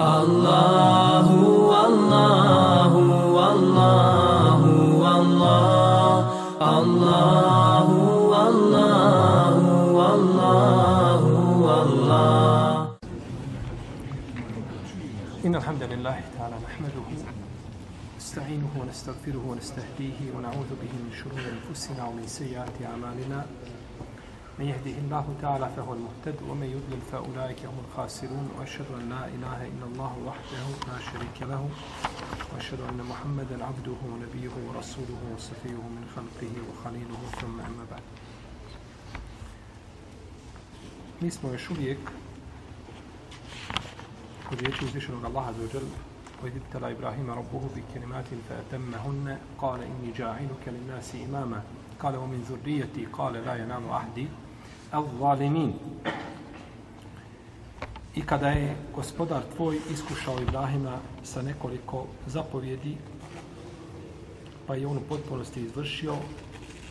[0.00, 1.28] الله
[1.72, 2.92] والله
[3.36, 4.60] والله
[5.04, 6.16] والله
[6.78, 7.86] الله
[8.32, 9.56] والله
[9.98, 11.22] والله
[11.66, 12.96] والله
[15.44, 17.06] إن الحمد لله تعالى نحمده
[18.16, 23.44] نستعينه ونستغفره ونستهديه ونعوذ به من شرور أنفسنا ومن سيئات أعمالنا.
[24.60, 29.58] من يهده الله تعالى فهو المهتد ومن يضلل فأولئك هم الخاسرون وأشهد أن لا إله
[29.72, 31.70] إلا الله وحده لا شريك له
[32.52, 38.02] وأشهد أن محمدا عبده ونبيه ورسوله وصفيه من خلقه وخليله ثم أما بعد.
[41.20, 41.50] Mi smo
[44.60, 45.82] riječi uzvišenog Allaha za ođel
[46.42, 51.62] وإذ ابتلى إبراهيم ربه بكلمات فأتمهن قال إني جاعلك للناس إماما
[52.02, 54.28] قال ومن ذريتي قال لا ينام أحدي
[54.92, 55.72] al-zalimin.
[58.14, 62.96] I kada je gospodar tvoj iskušao Ibrahima sa nekoliko zapovjedi,
[64.66, 66.14] pa je on u potpunosti izvršio,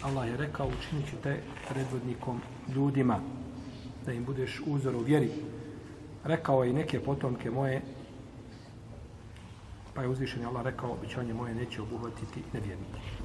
[0.02, 2.42] Allah je rekao, učinit ću te predvodnikom
[2.76, 3.20] ljudima,
[4.06, 5.32] da im budeš uzor u vjeri.
[6.24, 7.82] Rekao je i neke potomke moje,
[9.94, 13.19] pa je uzvišen Allah rekao, običanje moje neće obuhvatiti nevjernike.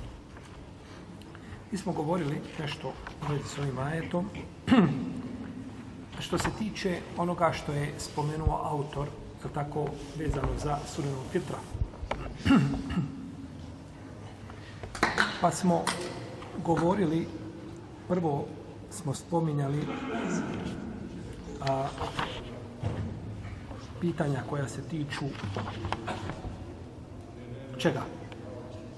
[1.74, 4.28] Mi smo govorili nešto u vezi s ovim ajetom,
[6.24, 9.08] što se tiče onoga što je spomenuo autor,
[9.44, 9.86] je tako
[10.18, 11.58] vezano za sudenu fitra.
[15.40, 15.84] Pa smo
[16.64, 17.26] govorili,
[18.08, 18.46] prvo
[18.90, 19.82] smo spominjali
[21.60, 21.88] a,
[24.00, 25.24] pitanja koja se tiču
[27.78, 28.02] čega?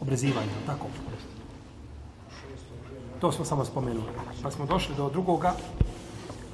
[0.00, 0.86] Obrezivanja, tako?
[3.20, 4.12] To smo samo spomenuli.
[4.42, 5.54] Pa smo došli do drugoga,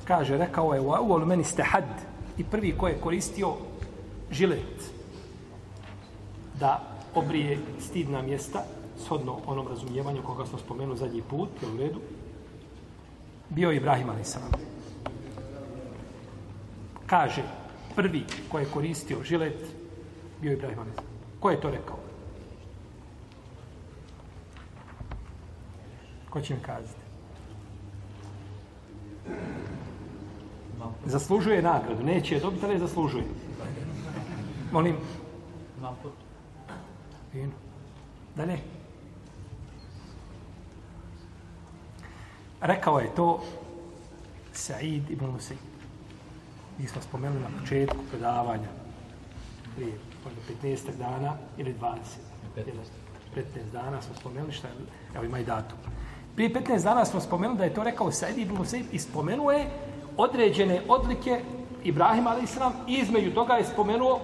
[0.05, 1.85] kaže, rekao je, u uvolu meni ste had,
[2.39, 3.55] i prvi ko je koristio
[4.31, 4.93] žilet
[6.61, 6.81] da
[7.15, 8.65] obrije stidna mjesta,
[9.05, 12.01] shodno onom razumijevanju koga smo spomenuli zadnji put, je u redu,
[13.49, 14.39] bio je Ibrahim a.s.
[17.07, 17.43] Kaže,
[17.97, 19.67] prvi ko je koristio žilet,
[20.41, 21.03] bio je Ibrahim a.s.
[21.41, 22.12] Ko je to rekao?
[26.33, 27.03] Ko će mi kazati?
[31.05, 32.05] Zaslužuje nagradu.
[32.05, 33.25] Neće je dobiti, ali je zaslužuje.
[34.73, 34.97] Molim.
[37.33, 37.53] Fino.
[38.37, 38.59] Dalje.
[42.61, 43.43] Rekao je to
[44.53, 45.61] Said ibn Musaid.
[46.79, 48.69] Mi smo spomenuli na početku predavanja
[49.77, 49.93] prije
[50.63, 51.97] 15 dana ili 20.
[53.37, 54.75] 15 dana smo spomenuli šta je,
[55.15, 55.79] evo ima i datum.
[56.35, 59.71] Prije 15 dana smo spomenuli da je to rekao Said ibn Musaib i spomenuo je
[60.17, 61.41] određene odlike
[61.85, 62.57] Ibrahima a.s.
[62.89, 64.21] i između toga je spomenuo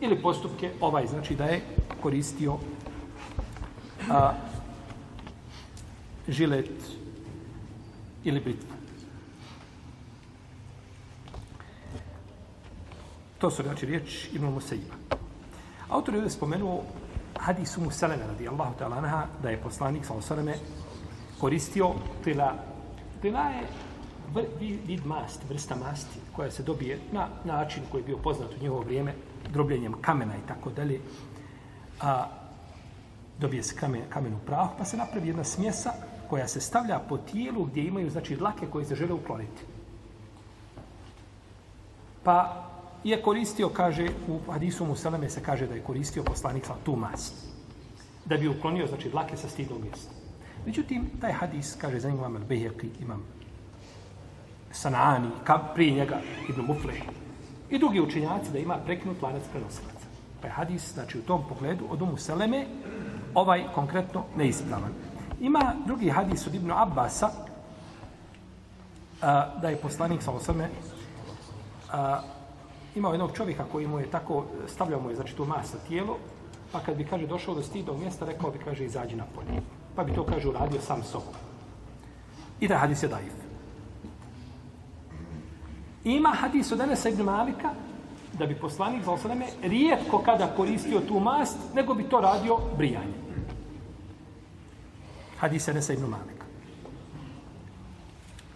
[0.00, 1.60] ili postupke ovaj, znači da je
[2.02, 2.56] koristio
[4.10, 4.32] a,
[6.28, 6.70] žilet
[8.24, 8.68] ili britvu.
[13.38, 14.94] To su znači riječ Ibn Musaiba.
[15.88, 16.82] Autor je spomenuo
[17.38, 20.54] hadisu Musaleme radijallahu ta'ala anha da je poslanik sa osaleme
[21.40, 21.94] koristio
[22.24, 22.54] tila.
[23.22, 23.66] Tila je
[24.86, 28.80] vid masti, vrsta masti koja se dobije na način koji je bio poznat u njegovo
[28.80, 29.14] vrijeme,
[29.52, 31.00] drobljenjem kamena i tako dalje.
[32.00, 32.26] A
[33.38, 35.92] dobije se kamen, kamen u prahu, pa se napravi jedna smjesa
[36.30, 39.62] koja se stavlja po tijelu gdje imaju znači dlake koje se žele ukloniti.
[42.22, 42.64] Pa
[43.04, 47.34] je koristio, kaže, u hadisu Musaleme se kaže da je koristio poslanik sa tu mast.
[48.24, 50.17] Da bi uklonio, znači, dlake sa stidnog mjesta.
[50.66, 53.22] Međutim, taj hadis, kaže za imam al-Bihaki, imam
[54.72, 57.02] Sanani, kab, prije njega Ibn Mufleh,
[57.70, 60.06] i drugi učenjaci da ima prekinut lanac prenosilaca.
[60.40, 62.66] Pa je hadis, znači u tom pogledu, od Umu Seleme,
[63.34, 64.92] ovaj konkretno neispravan.
[65.40, 67.30] Ima drugi hadis od Ibn Abbasa,
[69.22, 70.68] a, da je poslanik sa osame
[71.92, 72.20] a,
[72.94, 76.16] imao jednog čovjeka koji mu je tako, stavljao mu je, znači, tu masa tijelo,
[76.72, 79.60] pa kad bi, kaže, došao do stidnog mjesta, rekao bi, kaže, izađi na polje.
[79.98, 81.34] Pa bi to, kaže, uradio sam sobom.
[82.60, 83.32] I da hadis je daif.
[86.04, 87.72] Ima hadis od Enesa ibn Malika,
[88.38, 93.14] da bi poslanik za osadame rijetko kada koristio tu mast, nego bi to radio brijanje.
[95.38, 96.46] Hadis Enesa ibn Malika.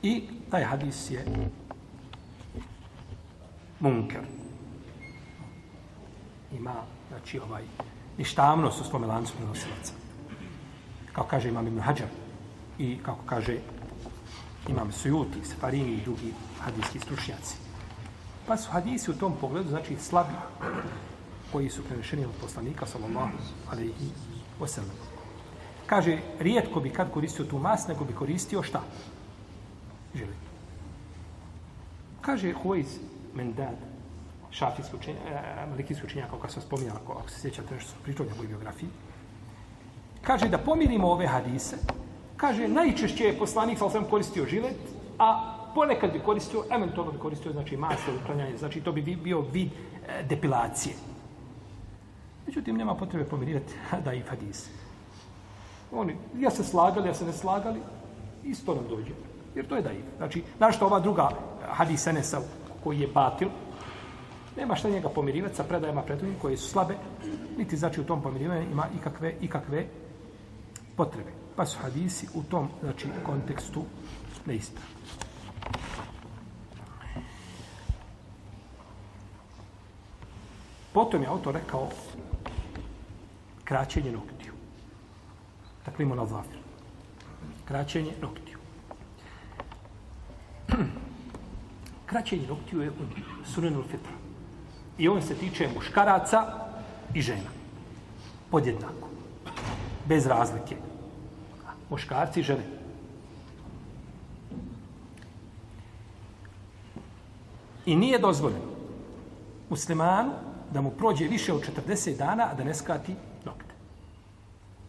[0.03, 1.25] I taj hadis je
[3.81, 4.23] munker.
[6.53, 6.75] Ima,
[7.09, 7.63] znači, ovaj,
[8.19, 10.02] ništavnost u svome lancu prenosilaca.
[11.13, 12.09] Kao kaže imam Ibn Hajar
[12.79, 13.57] i kako kaže
[14.69, 17.57] imam Sujuti, Sefarini i drugi hadijski stručnjaci.
[18.47, 20.33] Pa su hadisi u tom pogledu, znači slabi,
[21.53, 23.33] koji su prenešeni od poslanika, sallallahu
[23.71, 24.11] alaihi
[24.61, 24.97] wasallam.
[25.87, 28.83] Kaže, rijetko bi kad koristio tu mas, nego bi koristio šta?
[30.15, 30.35] Žili.
[32.21, 32.99] Kaže Huayz
[33.35, 33.77] Mendad,
[34.51, 37.97] šafijski učenjak, eh, eh, malikijski učenjak, kako sam spominjala, ako, ako se sjećate nešto su
[38.03, 38.89] pričali o biografiji,
[40.23, 41.77] kaže da pomirimo ove hadise,
[42.37, 44.77] kaže, najčešće je poslanik, sa osam koristio žilet,
[45.19, 49.69] a ponekad bi koristio, eventualno bi koristio, znači, masno uklanjanje, znači, to bi bio vid
[49.69, 50.95] e, depilacije.
[52.47, 53.75] Međutim, nema potrebe pomirivati
[54.05, 54.71] da i hadise.
[55.93, 57.81] Oni, ja se slagali, ja se ne slagali,
[58.45, 59.13] isto nam dođe.
[59.55, 60.05] Jer to je daiv.
[60.17, 62.41] Znači, našto ova druga e, hadis Enesa
[62.85, 63.49] koji je batil,
[64.57, 66.95] nema šta njega pomirivati sa predajama predujim koje su slabe,
[67.59, 69.87] niti znači u tom pomirivanju ima ikakve, ikakve
[70.97, 71.33] potrebe.
[71.57, 73.85] Pa su hadisi u tom znači, kontekstu
[74.47, 74.93] neispravni.
[80.93, 81.89] Potom je autor rekao
[83.65, 84.53] kraćenje noktiju.
[85.87, 86.59] Dakle, imamo na zafir.
[87.65, 88.59] Kraćenje noktiju.
[92.11, 92.95] kraćenje noktiju je u
[93.45, 94.13] sunenu fitra.
[94.99, 96.45] I on se tiče muškaraca
[97.15, 97.51] i žena.
[98.51, 99.09] Podjednako.
[100.09, 100.77] Bez razlike.
[101.91, 102.65] Muškarci i žene.
[107.87, 108.73] I nije dozvoljeno
[109.71, 110.33] muslimanu
[110.71, 113.15] da mu prođe više od 40 dana, a da ne skati
[113.45, 113.75] nokte.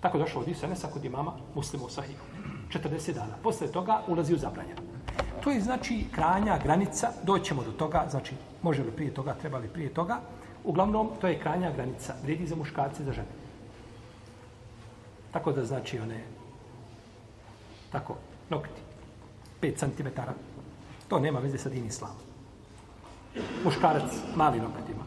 [0.01, 2.17] Tako došlo od Isanesa kod imama muslima u Sahiju.
[2.69, 3.35] 40 dana.
[3.43, 4.81] Posle toga ulazi u zabranjeno.
[5.43, 9.67] To je znači kranja, granica, doćemo do toga, znači može li prije toga, treba li
[9.67, 10.19] prije toga.
[10.63, 13.42] Uglavnom, to je kranja granica, vredi za muškarce i za žene.
[15.33, 16.23] Tako da znači one,
[17.91, 18.15] tako,
[18.49, 18.81] nokti,
[19.61, 20.07] 5 cm,
[21.07, 22.17] to nema veze sa din islamom.
[23.63, 25.03] Muškarac, mali nokat ima.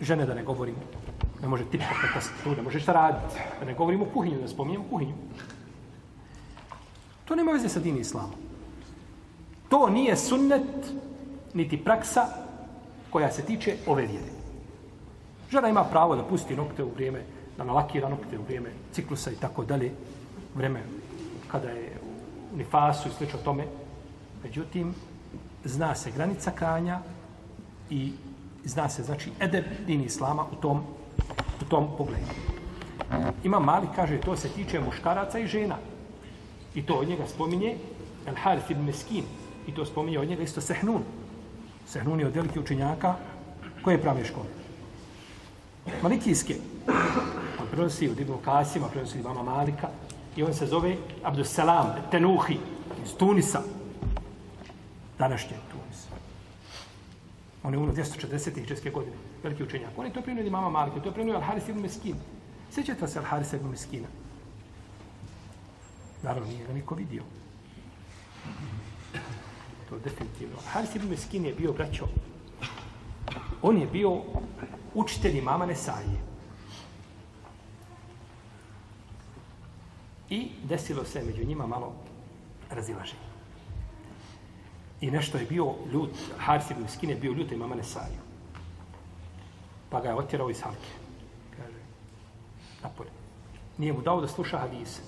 [0.00, 0.74] Žene da ne govorim,
[1.42, 3.40] ne može tipka kako tu, ne može šta raditi.
[3.60, 5.14] Da ne govorimo o kuhinju, da spominjemo kuhinju.
[7.24, 8.32] To nema veze sa din islamom.
[9.68, 10.92] To nije sunnet,
[11.54, 12.26] niti praksa
[13.10, 14.37] koja se tiče ove vjere.
[15.50, 17.22] Žena ima pravo da pusti nokte u vrijeme,
[17.56, 19.92] da nalakira nokte u vrijeme ciklusa i tako dalje,
[20.54, 20.82] vrijeme
[21.50, 21.96] kada je
[22.52, 23.64] u nifasu i slično tome.
[24.42, 24.94] Međutim,
[25.64, 27.00] zna se granica kranja
[27.90, 28.12] i
[28.64, 30.82] zna se, znači, edeb din islama u tom,
[31.62, 32.26] u tom pogledu.
[33.44, 35.76] Ima mali, kaže, to se tiče muškaraca i žena.
[36.74, 37.76] I to od njega spominje
[38.26, 39.24] El Harith ibn Meskin.
[39.66, 41.02] I to spominje od njega isto Sehnun.
[41.86, 43.14] Sehnun je od velikih učenjaka
[43.84, 44.57] koje prave škole.
[46.02, 46.56] Malikijske.
[47.60, 49.88] On prenosi od Ibn Kasima, prenosi od Ibama Malika.
[50.36, 52.58] I on se zove Abdussalam Tenuhi
[53.04, 53.62] iz Tunisa.
[55.18, 56.06] Današnje Tunis.
[57.62, 58.68] On je umro 240.
[58.68, 59.16] česke godine.
[59.42, 59.90] Veliki učenjak.
[59.96, 61.00] On je to primio od Imama Malika.
[61.00, 62.16] To je primio Al-Haris ibn Meskin.
[62.72, 64.08] Sjećate se Al-Haris ibn Meskina?
[66.22, 67.22] Naravno, nije ga niko vidio.
[69.88, 70.56] To definitivno.
[70.72, 72.06] Haris ibn Meskin je bio braćo.
[73.62, 74.22] On je bio
[74.94, 76.28] učitelj imama Nesaije.
[80.30, 81.92] I desilo se među njima malo
[82.70, 83.28] razilaženje.
[85.00, 88.20] I nešto je bio ljut, Haris ibn je bio ljut imama Nesaju.
[89.90, 90.90] Pa ga je otjerao iz halke.
[91.56, 91.78] Kaže,
[92.82, 93.10] napolje.
[93.78, 95.02] Nije mu dao da sluša hadise.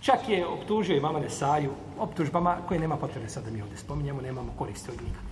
[0.00, 4.20] Čak je optužio i mama Nesaju optužbama koje nema potrebe sad da mi ovdje spominjemo,
[4.20, 5.31] nemamo koristi od njih.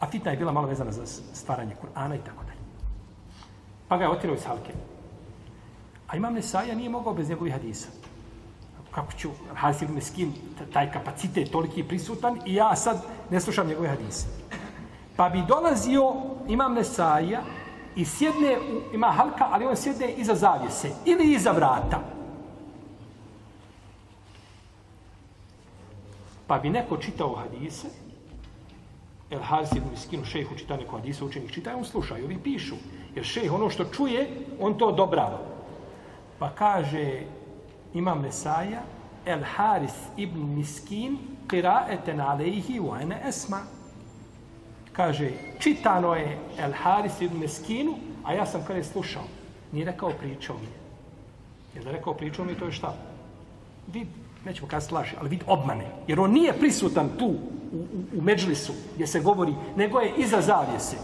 [0.00, 2.60] A fitna je bila malo vezana za stvaranje Kur'ana i tako dalje.
[3.88, 4.72] Pa ga je otirao iz halke.
[6.08, 7.88] A imam Nesaja nije mogao bez njegovih hadisa.
[8.90, 10.32] Kako ću, Hasid Meskin,
[10.72, 14.26] taj kapacitet toliki prisutan i ja sad ne slušam njegove hadise.
[15.16, 16.14] Pa bi dolazio
[16.48, 17.42] imam Nesaja
[17.96, 18.56] i sjedne,
[18.92, 22.00] ima halka, ali on sjedne iza zavjese ili iza vrata.
[26.46, 27.88] Pa bi neko čitao hadise,
[29.34, 32.74] El Haris ibn Miskinu, šejhu čita neko disa učenik čita, on sluša i ovi pišu.
[33.14, 34.28] Jer šejh ono što čuje,
[34.60, 35.40] on to odobrava.
[36.38, 37.22] Pa kaže
[37.94, 38.82] imam Nesaja,
[39.26, 43.60] El Haris ibn Miskin, qiraeten alejhi wa ene esma
[44.94, 49.22] kaže, čitano je El Haris ibn Miskinu, a ja sam kada je slušao.
[49.72, 50.68] Nije rekao pričao mi.
[51.74, 52.94] Jer da rekao pričao mi, to je šta?
[53.92, 54.08] Vid,
[54.44, 55.86] nećemo kada slaži, ali vid obmane.
[56.06, 57.34] Jer on nije prisutan tu,
[57.74, 60.96] u, u, u Međlisu, gdje se govori, nego je iza zavijese.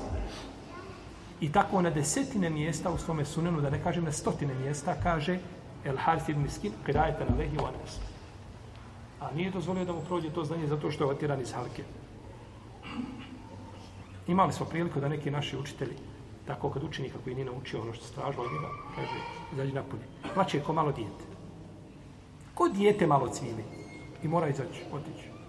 [1.41, 5.39] I tako na desetine mjesta u svome sunenu, da ne kažem na stotine mjesta, kaže
[5.85, 7.99] El Haris ibn Miskin, kirajete na lehi u anas.
[9.21, 11.83] A nije dozvolio da mu prođe to znanje zato što je otiran iz halke.
[14.27, 15.97] Imali smo priliku da neki naši učitelji,
[16.47, 19.19] tako kad učenika koji nije naučio ono što se tražilo od njega, kaže,
[19.53, 20.03] izađi napolje.
[20.35, 21.25] Plaće ko malo dijete.
[22.55, 23.65] Ko dijete malo cvili
[24.23, 25.40] i mora izaći, otići.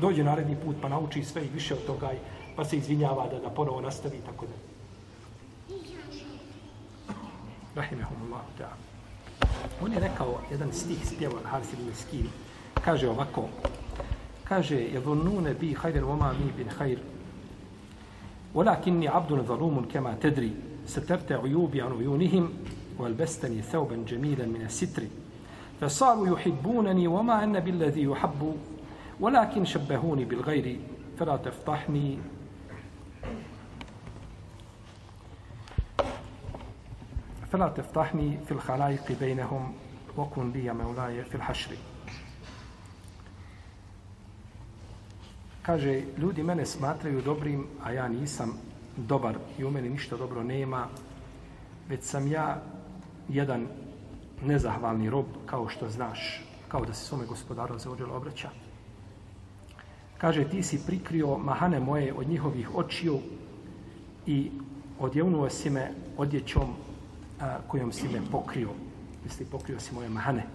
[0.00, 2.16] Dođe naredni put pa nauči sve i više od toga i
[2.56, 4.54] pa se izvinjava da, da ponovo nastavi i tako da.
[7.74, 8.86] Rahimehumullah ta'ala.
[9.82, 12.28] On je rekao jedan stih spjeva Haris ibn Skiri.
[12.84, 13.48] Kaže ovako.
[14.48, 16.98] Kaže, يظنون بي خير وما مي بن خير
[18.54, 20.52] ولكني عبد ظلوم كما تدري
[20.86, 22.52] سترت عيوبي عن عيونهم
[22.98, 25.02] والبستني ثوبا جميلا من الستر
[25.80, 28.56] فصاروا يحبونني وما أن بالذي يحب
[29.19, 30.79] ولكن شبهوني بالغير
[31.19, 32.17] فلا تفضحني
[37.51, 39.73] فلا تفضحني في الخلائق بينهم
[40.17, 41.75] وكن لي مولاي في الحشر
[45.61, 48.57] Kaže, ljudi mene smatraju dobrim, a ja nisam
[48.97, 50.87] dobar i u meni ništa dobro nema,
[51.89, 52.61] već sam ja
[53.29, 53.67] jedan
[54.41, 58.49] nezahvalni rob, kao što znaš, kao da se svome gospodaru za ođelo obraća.
[60.18, 63.18] Kaže, ti si prikrio mahane moje od njihovih očiju
[64.26, 64.50] i
[64.98, 66.74] odjevnuo si me odjećom
[67.40, 68.70] a, kojom si me pokrio.
[69.24, 70.46] Misli, pokrio si moje mahane.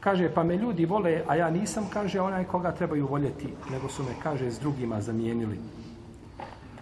[0.00, 4.02] Kaže, pa me ljudi vole, a ja nisam, kaže, onaj koga trebaju voljeti, nego su
[4.02, 5.58] me, kaže, s drugima zamijenili.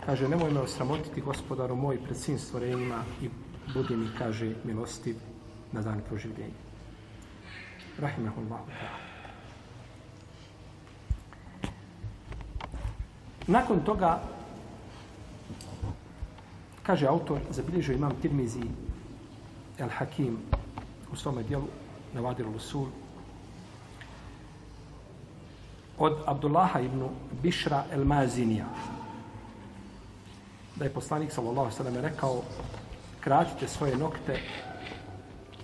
[0.07, 3.31] Kaže, nemoj me osramotiti, gospodaru moj, pred svim stvorenjima i
[3.75, 5.17] budi mi, kaže, milostiv
[5.73, 6.55] na dan proživljenja.
[7.99, 9.06] Rahimahullahu ta'ala.
[13.47, 14.21] Nakon toga,
[16.83, 18.63] kaže autor, zabilježio imam Tirmizi
[19.79, 20.39] El Hakim
[21.13, 21.67] u svome dijelu
[22.15, 22.87] Navadir Lusul
[25.99, 27.09] od Abdullaha ibn
[27.43, 28.67] Bišra El Mazinija
[30.77, 32.43] da je poslanik sallallahu sallam rekao
[33.21, 34.41] kratite svoje nokte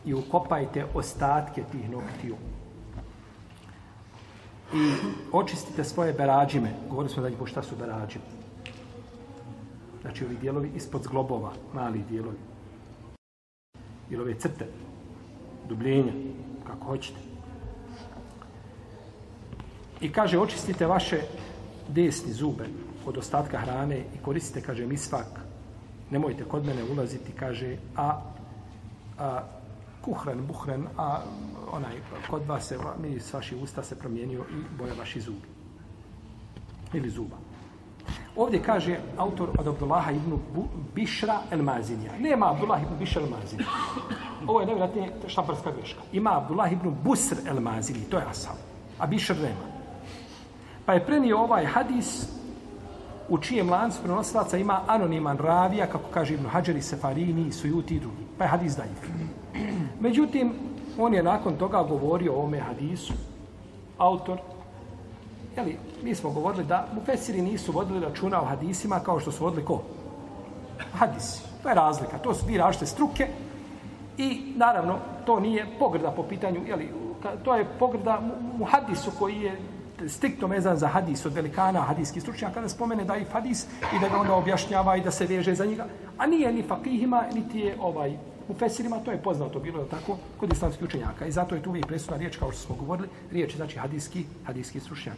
[0.05, 2.37] i ukopajte ostatke tih noktiju
[4.75, 4.93] i
[5.33, 6.73] očistite svoje berađime.
[6.89, 8.25] Govorili smo da ih šta su berađime.
[10.03, 12.37] Znači ovi dijelovi ispod zglobova, mali dijelovi.
[14.11, 14.67] Ili ove crte,
[15.69, 16.13] dubljenja,
[16.67, 17.19] kako hoćete.
[20.01, 21.21] I kaže, očistite vaše
[21.89, 22.65] desni zube
[23.07, 25.41] od ostatka hrane i koristite, kaže, misvak.
[26.11, 28.21] Nemojte kod mene ulaziti, kaže, a,
[29.19, 29.43] a
[30.05, 31.21] kuhren, buhren, a
[31.73, 31.97] onaj,
[32.31, 35.49] kod vas se, mi s vaših usta se promijenio i boja vaši zubi.
[36.93, 37.37] Ili zuba.
[38.37, 40.39] Ovdje kaže autor od Abdullaha ibn
[40.95, 42.13] Bišra el Mazinija.
[42.19, 43.69] Nema Abdullah ibn Bišra el Mazinija.
[44.47, 46.01] Ovo je nevjerojatnije štamparska greška.
[46.13, 48.55] Ima Abdullah ibn Busr el Mazini, to je Asal.
[48.99, 49.73] A Bišr nema.
[50.87, 52.29] Pa je prenio ovaj hadis
[53.29, 58.25] u čijem lancu prenosilaca ima anoniman ravija, kako kaže Ibn Hađari, Sefarini, Sujuti i drugi.
[58.39, 58.97] Pa je hadis dajiv.
[60.03, 60.53] Međutim,
[60.99, 63.13] on je nakon toga govorio o ome hadisu,
[63.99, 64.39] autor,
[65.57, 69.65] jeli, mi smo govorili da mufesiri nisu vodili računa o hadisima kao što su vodili
[69.65, 69.83] ko?
[70.93, 71.43] Hadisi.
[71.63, 72.19] To je razlika.
[72.19, 73.29] To su dvije različite struke
[74.19, 76.89] i naravno to nije pogrda po pitanju, jeli,
[77.45, 78.21] to je pogrda
[78.59, 79.59] mu hadisu koji je
[80.09, 83.67] striktno vezan za hadis od velikana hadijski stručnjak, kada spomene da i hadis
[83.97, 85.87] i da ga onda objašnjava i da se veže za njega.
[86.19, 88.17] A nije ni fakihima, niti je ovaj
[88.53, 91.27] u Fesirima, to je poznato bilo, je tako, kod islamskih učenjaka.
[91.27, 94.81] I zato je tu uvijek presudna riječ, kao što smo govorili, riječ znači hadijski, hadijski
[94.81, 95.17] stručnjak.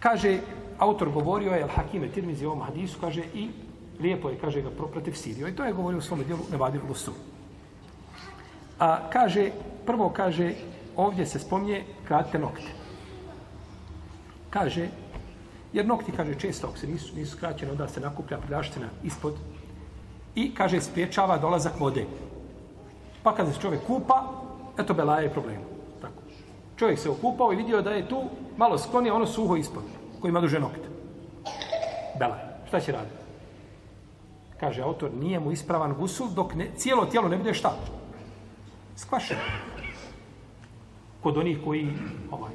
[0.00, 0.38] Kaže,
[0.78, 3.48] autor govorio je, Al-Hakime Tirmizi u ovom hadisu, kaže, i
[4.00, 5.48] lijepo je, kaže, ga protiv Sirio.
[5.48, 7.12] I to je govorio u svom dijelu Nevadir Lusu.
[8.78, 9.50] A kaže,
[9.86, 10.54] prvo kaže,
[10.96, 12.70] ovdje se spomnje kratke nokte.
[14.50, 14.88] Kaže,
[15.72, 19.34] jer nokti, kaže, često, ako se nisu, nisu skraćene, onda se nakuplja prljaština ispod
[20.34, 22.06] i, kaže, spriječava dolazak vode.
[23.22, 24.22] Pa kada se čovjek kupa,
[24.78, 25.58] eto, belaje problem.
[26.00, 26.22] Tako.
[26.76, 28.22] Čovjek se okupao i vidio da je tu
[28.56, 29.82] malo sklonio ono suho ispod,
[30.20, 30.88] koji ima duže nokte.
[32.18, 32.38] Bela.
[32.68, 33.16] Šta će raditi?
[34.60, 37.76] Kaže autor, nije mu ispravan gusul dok ne, cijelo tijelo ne bude šta?
[38.96, 39.40] Skvašeno.
[41.22, 41.92] Kod onih koji,
[42.30, 42.52] ovaj,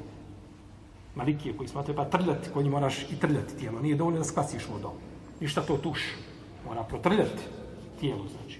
[1.15, 3.79] malikije koji smatraju, pa trljati, koji moraš i trljati tijelo.
[3.79, 4.91] Nije dovoljno da skvasiš vodom.
[5.39, 6.01] Ništa to tuš.
[6.67, 7.58] Mora protrljati
[7.99, 8.59] tijelu, znači.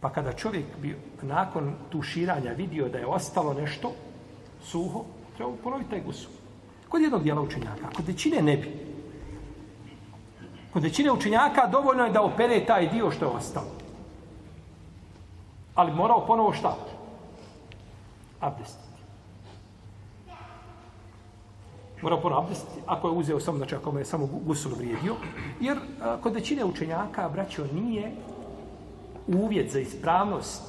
[0.00, 3.92] Pa kada čovjek bi nakon tuširanja vidio da je ostalo nešto
[4.62, 5.04] suho,
[5.36, 6.30] treba ponoviti taj gusul.
[6.88, 8.86] Kod jednog dijela učenjaka, kod većine ne bi.
[10.72, 13.72] Kod većine učenjaka dovoljno je da opere taj dio što je ostalo.
[15.74, 16.76] Ali morao ponovo šta?
[18.40, 18.85] Abdest.
[22.02, 25.14] Mora ponovo abdestiti, ako je uzeo samo, znači ako mu je samo gusul vrijedio.
[25.60, 28.12] Jer a, kod većine učenjaka, braćo, nije
[29.26, 30.62] uvjet za ispravnost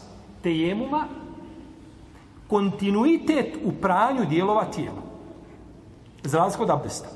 [0.43, 1.07] tejemuma
[2.47, 5.01] kontinuitet u pranju dijelova tijela.
[6.23, 7.07] Za razliku od abdesta.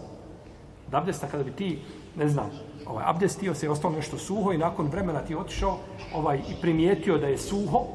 [0.87, 1.79] Od abdesta kada bi ti,
[2.15, 2.49] ne znam,
[2.87, 5.77] ovaj, abdestio se i ostalo nešto suho i nakon vremena ti otišao
[6.15, 7.85] ovaj, i primijetio da je suho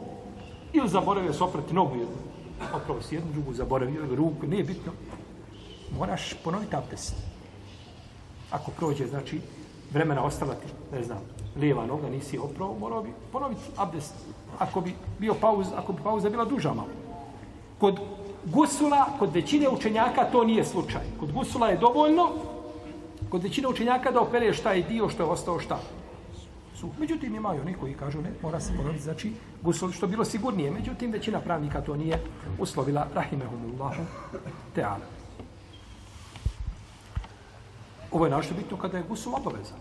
[0.73, 2.17] ili zaboravio se oprati nogu jednu.
[2.75, 4.93] Opravo si jednu, drugu zaboravio ili ruku, nije bitno.
[5.99, 7.15] Moraš ponoviti abdest.
[8.51, 9.41] Ako prođe, znači,
[9.93, 11.19] vremena ostala ti, ne znam,
[11.57, 14.15] lijeva noga, nisi oprao, morao bi ponoviti abdest.
[14.59, 16.89] Ako bi bio pauz, ako bi pauza bila duža malo.
[17.79, 18.01] Kod
[18.45, 21.03] gusula, kod većine učenjaka to nije slučaj.
[21.21, 22.31] Kod gusula je dovoljno,
[23.29, 25.79] kod većine učenjaka da opereš taj dio što je ostao šta.
[26.75, 26.89] Su.
[26.99, 30.71] Međutim, imaju oni koji kažu ne, mora se ponoviti, znači gusul što bilo sigurnije.
[30.71, 32.23] Međutim, većina pravnika to nije
[32.59, 34.03] uslovila, rahimehumullahu
[34.75, 35.16] teala.
[38.17, 39.79] Ovo je našto bitno kada je gusul obavezan.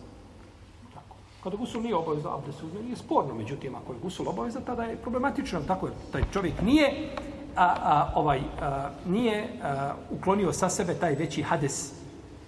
[0.93, 1.15] Tako.
[1.43, 3.33] Kada gusul nije obavezan, abdest uzme, nije sporno.
[3.33, 5.61] Međutim, ako je gusul obavezan, tada je problematično.
[5.67, 7.15] Tako je, taj čovjek nije
[7.55, 11.93] a, a, ovaj, a, nije a, uklonio sa sebe taj veći hades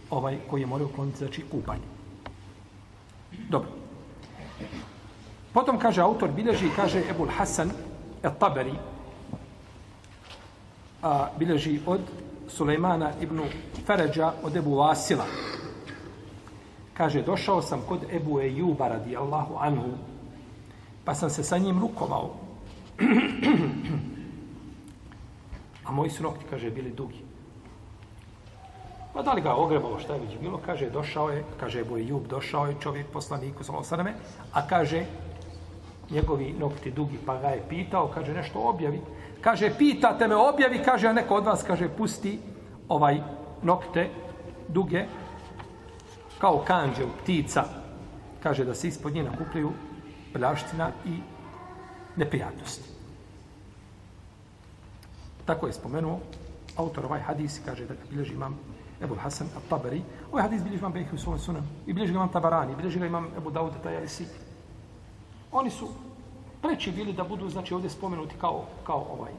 [0.09, 1.87] ovaj koji je morao ukloniti, znači kupanje.
[3.49, 3.69] Dobro.
[5.53, 7.71] Potom kaže autor bilježi, kaže Ebul Hasan
[8.23, 8.75] et-Taberi,
[11.01, 12.01] a, bilježi od
[12.47, 13.39] Sulejmana ibn
[13.85, 15.25] Feređa od Ebu Vasila.
[16.97, 19.91] Kaže, došao sam kod Ebu Ejuba radijallahu anhu,
[21.05, 22.29] pa sam se sa njim rukovao.
[25.85, 27.21] A moji su nokti, kaže, bili dugi.
[29.13, 30.59] Pa da li ga ogrebalo, šta je već bilo?
[30.65, 34.13] Kaže, došao je, kaže, Ebu Ejub, došao je čovjek poslaniku, samo osaname,
[34.53, 35.05] a kaže,
[36.09, 39.01] njegovi nokti dugi, pa ga je pitao, kaže, nešto objavi.
[39.41, 42.39] Kaže, pitate me, objavi, kaže, a neko od vas, kaže, pusti
[42.89, 43.21] ovaj
[43.63, 44.09] nokte
[44.67, 45.05] duge,
[46.37, 47.63] kao kanđe u ptica,
[48.43, 49.71] kaže, da se ispod nje nakupljaju
[50.33, 51.19] prljavština i
[52.15, 52.89] neprijatnosti.
[55.45, 56.19] Tako je spomenuo
[56.75, 58.59] autor ovaj hadis, kaže da bilježi imam
[59.01, 60.01] Ebu Hasan al-Tabari.
[60.31, 61.63] Ovaj hadis bilježi imam Bejhi u svojom sunan.
[61.87, 64.25] I bilježi ga imam Tabarani, bilježi ga imam Ebu Dawud Tajalisi.
[65.51, 65.87] Oni su
[66.61, 69.31] preći bili da budu, znači, ovdje spomenuti kao, kao ovaj,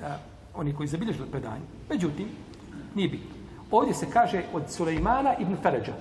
[0.00, 0.18] eh,
[0.54, 1.64] oni koji zabilježili predanje.
[1.90, 2.28] Međutim,
[2.94, 3.34] nije bitno.
[3.70, 5.92] Ovdje se kaže od Sulejmana ibn Feređa.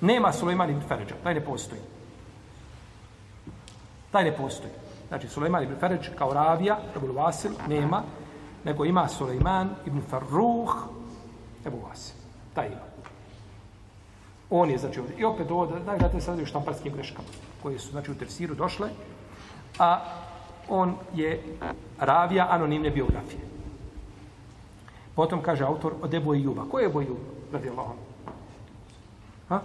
[0.00, 1.14] Nema Sulejman ibn Feređa.
[1.22, 1.80] Taj ne postoji.
[4.10, 4.72] Taj ne postoji.
[5.08, 8.02] Znači, Sulejman ibn Feređ kao ravija, Ebul Vasil, nema
[8.64, 10.76] nego ima Sulejman ibn Farruh
[11.66, 12.14] Ebu Vasil.
[12.54, 12.90] Taj ima.
[14.50, 15.16] On je, znači, ovdje.
[15.18, 17.28] I opet ovo, da se sad o štamparskim greškama,
[17.62, 18.88] koje su, znači, u tefsiru došle,
[19.78, 20.04] a
[20.68, 21.42] on je
[21.98, 23.40] ravija anonimne biografije.
[25.14, 26.64] Potom kaže autor od Ebu Ejuba.
[26.70, 27.18] Ko je Ebu Ejub?
[27.52, 27.86] Radi Allah.
[29.48, 29.60] Ha?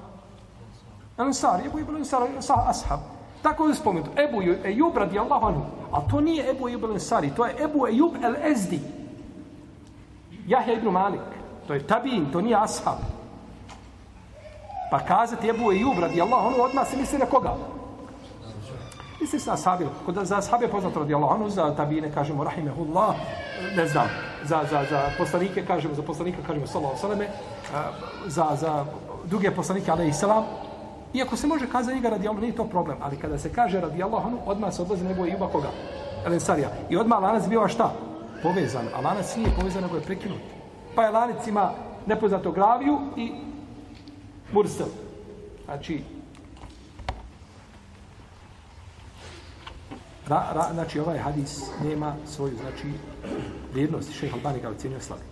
[1.18, 2.28] Ansar, Ebu Ibn Ansar,
[2.68, 3.00] ashab.
[3.42, 4.12] Tako je spomenuto.
[4.22, 5.62] Ebu Ejub radi Allahu anhu.
[5.92, 8.80] A to nije Ebu Ejub el-Ansari, to je Ebu Ejub el-Ezdi.
[10.48, 11.22] Jahja ibn Malik.
[11.68, 13.00] To je tabin, to nije ashab.
[14.92, 17.56] Pa kazati Ebu Ejub radi Allahu anhu, odmah se misli na koga?
[19.22, 19.88] Misli se na ashabi.
[20.06, 23.16] Kod za ashabi je poznato radi Allahu anhu, za tabine kažemo rahimehullah,
[23.76, 24.08] ne znam,
[24.44, 27.28] za, za, za poslanike kažemo, za poslanike kažemo sallahu salame,
[28.28, 28.86] za, za
[29.26, 30.44] druge poslanike, alaihi salam,
[31.16, 32.98] Iako se može kazati njega radi Allah, nije to problem.
[33.02, 35.70] Ali kada se kaže radi Allah, ono odmah se odlazi nebo Juba koga?
[36.26, 36.70] Elensarija.
[36.90, 37.94] I odmah lanac bio šta?
[38.44, 38.88] Povezan.
[38.96, 40.42] A lanac nije povezan, nego je prekinut.
[40.96, 41.72] Pa je lanac ima
[42.06, 43.32] nepoznato graviju i
[44.52, 44.88] mursel.
[45.66, 46.04] Znači,
[50.28, 52.88] ra, ra, znači ovaj hadis nema svoju znači
[53.74, 54.14] vrijednost.
[54.14, 55.24] Šejh Albani ga ocenio slabi.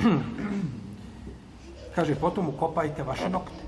[1.94, 3.63] Kaže, potom ukopajte vaše nokte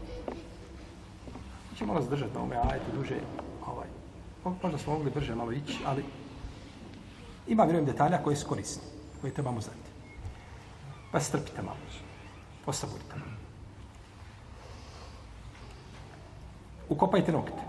[1.76, 3.16] ćemo malo zdržati na ome ajetu duže.
[3.66, 3.88] Ovaj.
[4.62, 6.04] Možda smo mogli brže malo ići, ali
[7.46, 8.82] ima, vjerujem, detalja koje su korisni,
[9.20, 9.90] koje trebamo znati.
[11.12, 11.76] Pa strpite malo.
[12.66, 13.32] osaburite malo.
[16.88, 17.62] Ukopajte nokte.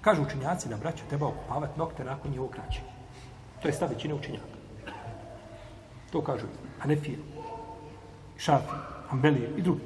[0.00, 2.92] Kažu učinjaci da braću treba okupavati nokte nakon njihovog kraćenja.
[3.62, 4.46] To je stav većine učinjaka.
[6.12, 6.46] To kažu
[6.78, 7.18] Hanefije,
[8.36, 8.74] Šafi,
[9.10, 9.80] Ambelije i drugi.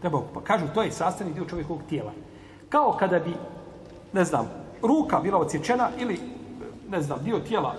[0.00, 0.46] Treba okupati.
[0.46, 2.12] Kažu, to je sastavni dio čovjekovog tijela
[2.74, 3.34] kao kada bi,
[4.12, 4.50] ne znam,
[4.82, 6.20] ruka bila odsječena ili,
[6.88, 7.74] ne znam, dio tijela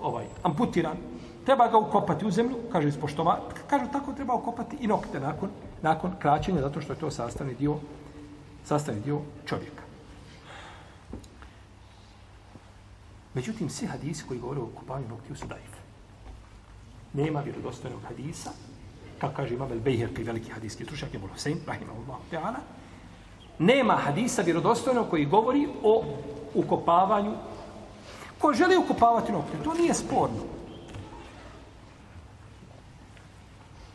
[0.00, 0.96] ovaj, amputiran,
[1.44, 5.50] treba ga ukopati u zemlju, kaže ispoštova, kažu tako treba ukopati i nokte nakon,
[5.82, 7.76] nakon kraćenja, zato što je to sastavni dio,
[8.64, 9.82] sastavni dio čovjeka.
[13.34, 15.74] Međutim, svi hadisi koji govore o kupanju noktiju su daif.
[17.12, 18.50] Nema vjerodostojnog hadisa,
[19.18, 22.58] kako kaže Imam El Bejherki, veliki hadijski stručnjak, je Bolo Hussein, rahimahullah, ta'ala,
[23.58, 26.04] nema hadisa vjerodostojno koji govori o
[26.54, 27.32] ukopavanju.
[28.38, 30.42] Ko želi ukopavati noktiju, to nije sporno.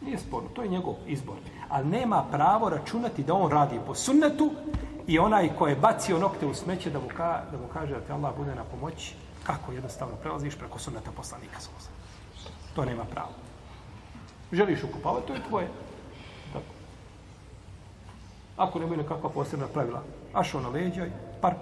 [0.02, 1.36] Nije sporno, to je njegov izbor.
[1.70, 4.52] Ali nema pravo računati da on radi po sunnetu
[5.08, 8.02] i onaj ko je bacio nokte u smeće da mu, ka, da mu kaže da
[8.02, 11.90] te Allah bude na pomoći, kako jednostavno prelaziš preko sunneta poslanika Zoza.
[12.76, 13.30] To nema pravo.
[14.52, 15.68] Želiš ukopavati, to je tvoje.
[18.60, 21.58] Ako nemaju nekakva posebna pravila, ašo na leđa i park.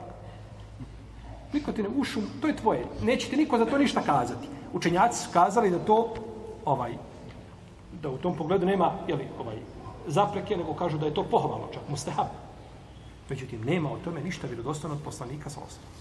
[1.53, 2.85] Niko ti ne ušu, to je tvoje.
[3.03, 4.47] Neće ti niko za to ništa kazati.
[4.73, 6.13] Učenjaci su kazali da to
[6.65, 6.97] ovaj
[8.01, 9.55] da u tom pogledu nema jeli, ovaj,
[10.07, 12.27] zapreke, nego kažu da je to pohvalno čak, mustahab.
[13.29, 15.91] Međutim, nema o tome ništa vjerodostojno od poslanika sa osnovom.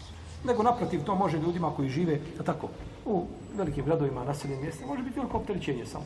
[0.44, 2.68] Nego naprotiv, to može ljudima koji žive da tako,
[3.04, 6.04] u velikim gradovima, naseljenim mjestima, može biti veliko opterećenje samo.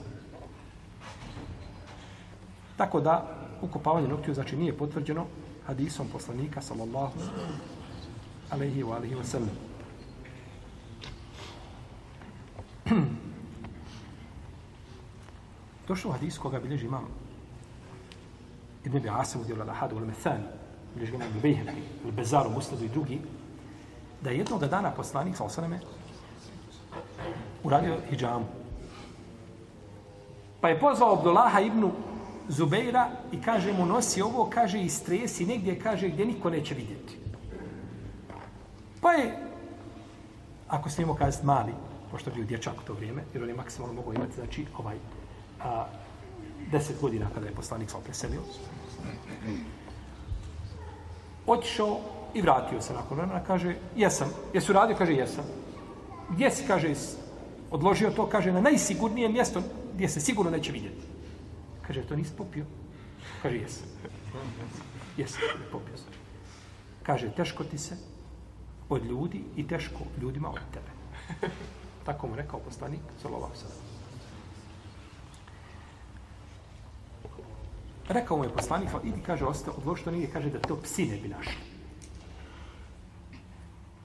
[2.77, 5.27] Tako da, ukopavanje noktiju, znači, nije potvrđeno
[5.67, 7.13] hadisom poslanika, sallallahu
[8.51, 9.51] alaihi wa alihi wa sallam.
[15.89, 17.05] Došlo u hadisu koga bilježi imam
[18.85, 20.43] Ibn Abi Asim udjela Lahadu al Methan,
[20.95, 23.21] bilježi imam Ibn Bejheqi, il Bezaru, Musledu i drugi,
[24.23, 25.81] da je jednog dana poslanik sa osaname
[27.65, 28.47] uradio hijjamu.
[30.61, 31.91] Pa je pozvao Abdullaha ibn
[32.51, 37.17] Zubeira i kaže mu nosi ovo, kaže i stresi negdje, kaže gdje niko neće vidjeti.
[39.01, 39.39] Pa je,
[40.69, 41.73] ako snimo kazati mali,
[42.11, 44.97] pošto je bio dječak u to vrijeme, jer on je maksimalno mogao imati, znači, ovaj,
[45.61, 45.87] a,
[46.71, 48.41] deset godina kada je poslanik sam preselio.
[51.47, 52.01] Otišao
[52.35, 54.29] i vratio se nakon vremena, kaže, jesam.
[54.55, 54.97] Jesu radio?
[54.97, 55.45] Kaže, jesam.
[56.31, 56.95] Gdje si, kaže,
[57.71, 59.63] odložio to, kaže, na najsigurnije mjesto
[59.95, 61.10] gdje se sigurno neće vidjeti.
[61.91, 62.65] Kaže, to nisi popio?
[63.43, 63.89] Kaže, jesam.
[65.17, 66.15] Jesam, popio sam.
[67.03, 67.97] Kaže, teško ti se
[68.89, 70.93] od ljudi i teško ljudima od tebe.
[72.07, 73.83] Tako mu rekao poslanik, sallallahu sallam.
[78.09, 81.17] Rekao mu je poslanik, idi, kaže, ostao, odloži to nije, kaže, da to psi ne
[81.17, 81.59] bi našli.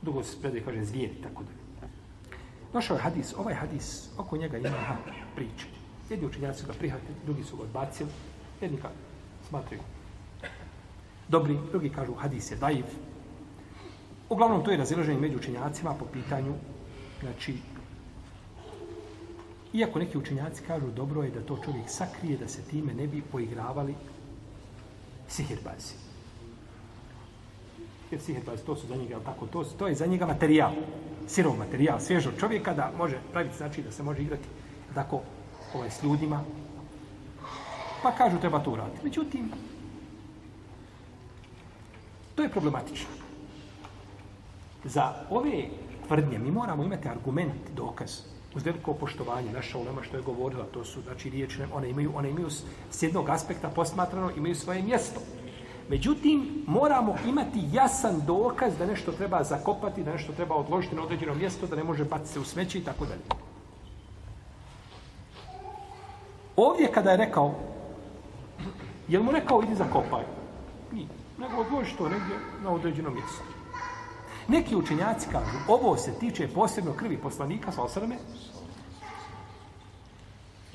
[0.02, 1.88] Dugo se predaj, kaže, zvijeri, tako da.
[2.74, 4.98] Došao je hadis, ovaj hadis, oko njega ima ha,
[5.36, 5.75] priče.
[6.10, 8.10] Jedni učenjaci su ga prihvatili, drugi su ga odbacili,
[8.62, 8.90] jedni ka,
[9.50, 9.82] smatraju
[11.28, 12.86] dobri, drugi kažu hadis je daiv.
[14.30, 16.54] Uglavnom, to je razilaženje među učenjacima po pitanju,
[17.22, 17.56] znači,
[19.76, 23.22] Iako neki učenjaci kažu dobro je da to čovjek sakrije, da se time ne bi
[23.32, 23.96] poigravali
[25.28, 25.94] sihirbazi.
[28.12, 30.72] Jer sihirbazi, to su za njega, tako, to, to je za njega materijal,
[31.28, 34.48] sirov materijal, svježo čovjeka da može praviti, znači da se može igrati
[34.94, 35.22] tako
[35.76, 36.44] ovaj, s ljudima.
[38.04, 39.04] Pa kažu treba to uraditi.
[39.04, 39.52] Međutim,
[42.36, 43.10] to je problematično.
[44.84, 45.68] Za ove
[46.08, 48.20] tvrdnje mi moramo imati argument, dokaz,
[48.56, 52.30] uz veliko poštovanje naša ulema što je govorila, to su znači riječi, one imaju, one
[52.30, 52.50] imaju
[52.92, 55.20] s jednog aspekta posmatrano, imaju svoje mjesto.
[55.90, 61.36] Međutim, moramo imati jasan dokaz da nešto treba zakopati, da nešto treba odložiti na određeno
[61.36, 63.45] mjesto, da ne može baciti se u smeće i tako dalje.
[66.56, 67.56] Ovdje kada je rekao,
[69.08, 70.24] je mu rekao idi zakopaj?
[70.92, 71.08] Nije.
[71.38, 73.44] Nego odloži to negdje na određeno mjesto.
[74.48, 78.16] Neki učenjaci kažu, ovo se tiče posebno krvi poslanika sa osrme,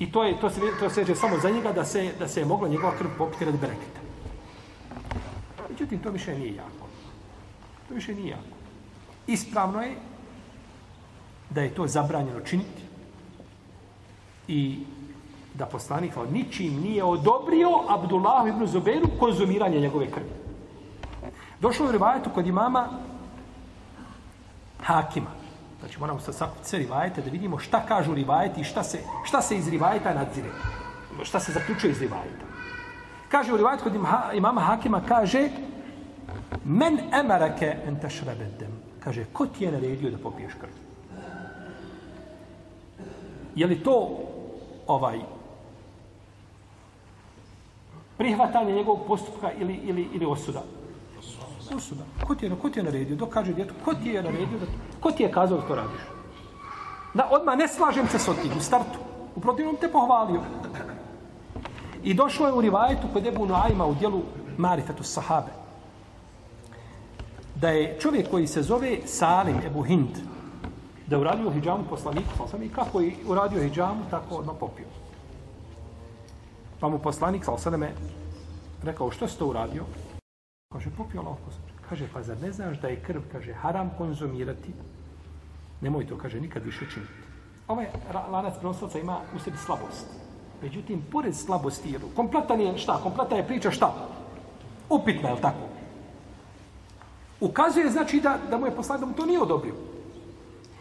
[0.01, 2.45] i to je to se to se samo za njega da se da se je
[2.45, 3.99] mogla njegova krv popiti radi bereketa.
[5.69, 6.87] Međutim, to više nije jako.
[7.87, 8.55] To više nije jako.
[9.27, 9.95] Ispravno je
[11.49, 12.81] da je to zabranjeno činiti
[14.47, 14.79] i
[15.53, 20.29] da poslanik kao ničim nije odobrio Abdullahu ibn Zuberu konzumiranje njegove krvi.
[21.59, 22.87] Došlo je rivajetu kod imama
[24.83, 25.29] Hakima.
[25.79, 29.41] Znači moramo sa sakupiti sve rivajete da vidimo šta kažu rivajeti i šta se, šta
[29.41, 30.49] se iz rivajeta nadzire.
[31.23, 32.45] Šta se zaključuje iz rivajeta.
[33.29, 33.93] Kaže u rivajetu kod
[34.33, 35.49] imama Hakima, kaže
[36.65, 38.71] Men emarake en tešrebedem.
[38.99, 40.75] Kaže, ko ti je naredio da popiješ krv?
[43.55, 44.19] Je li to
[44.87, 45.19] ovaj
[48.21, 50.61] prihvatanje njegovog postupka ili, ili, ili osuda?
[51.75, 52.03] Osuda.
[52.27, 53.15] Ko ti je, ko ti je naredio?
[53.15, 54.59] Dok kaže djetu, ko ti je naredio?
[54.59, 54.65] Da,
[54.99, 56.01] ko ti je kazao da to radiš?
[57.13, 58.99] Da, odmah ne slažem se s otim u startu.
[59.35, 60.41] U protivnom te pohvalio.
[62.03, 64.21] I došlo je u rivajetu kod Ebu Noajma u dijelu
[64.57, 65.51] Marifetu Sahabe.
[67.55, 70.17] Da je čovjek koji se zove Salim Ebu Hind,
[71.07, 75.00] da je uradio hijjamu poslaniku, sam i kako je uradio hijjamu, tako odmah popio.
[76.81, 77.77] Pa mu poslanik, sal sada
[78.83, 79.83] rekao, što si to uradio?
[80.73, 81.37] Kaže, popio Allah.
[81.89, 84.73] Kaže, pa zar ne znaš da je krv, kaže, haram konzumirati?
[85.81, 87.11] Nemoj to, kaže, nikad više činiti.
[87.67, 87.85] Ovaj
[88.31, 90.07] lanac prenoslaca ima u sebi slabost.
[90.61, 92.99] Međutim, pored slabosti, jer kompletan je šta?
[93.03, 93.93] Kompletan je priča šta?
[94.89, 95.69] Upitna, je tako?
[97.39, 99.75] Ukazuje, znači, da, da mu je poslanik, da mu to nije odobrio.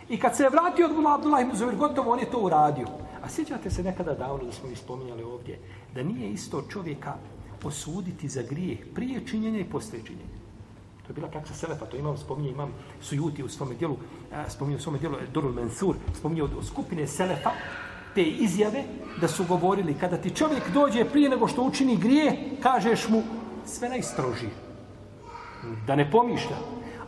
[0.08, 2.86] I kad se je vratio od Abdullah ibn Zubair, gotovo on je to uradio.
[3.22, 5.58] A sjećate se nekada davno da smo mi spominjali ovdje,
[5.94, 7.14] da nije isto čovjeka
[7.64, 10.40] osuditi za grijeh prije činjenja i poslije činjenja.
[11.02, 13.96] To je bila praksa Selefa, to imam, spominje, imam Sujuti u svome dijelu,
[14.48, 17.50] spominje u svome dijelu Dorul Mansur, spominje od skupine Selefa,
[18.14, 18.84] te izjave
[19.20, 23.22] da su govorili kada ti čovjek dođe prije nego što učini grije, kažeš mu
[23.66, 24.50] sve najstrožije.
[25.86, 26.56] Da ne pomišlja.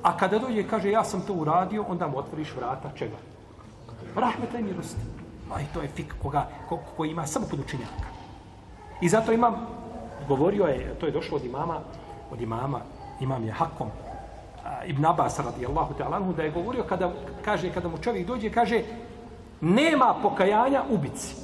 [0.02, 3.16] A kada dođe kaže ja sam to uradio, onda mu otvoriš vrata čega?
[4.16, 5.21] Rahmeta i milosti.
[5.54, 8.08] A to je fik koga, ko, koji ima samo kod učenjaka.
[9.00, 9.66] I zato imam,
[10.28, 11.80] govorio je, to je došlo od imama,
[12.30, 12.80] od imama,
[13.20, 13.88] imam je Hakom,
[14.86, 17.12] Ibn Abbas radijallahu ta'ala anhu, da je govorio kada,
[17.44, 18.82] kaže, kada mu čovjek dođe, kaže,
[19.60, 21.34] nema pokajanja ubici.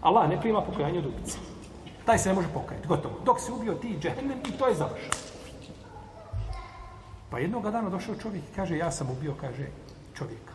[0.00, 1.38] Allah ne prima pokajanje od ubici.
[2.04, 3.14] Taj se ne može pokajati, gotovo.
[3.24, 5.12] Dok se ubio ti džehennem i to je završeno.
[7.30, 9.66] Pa jednog dana došao čovjek i kaže, ja sam ubio, kaže,
[10.14, 10.52] čovjeka.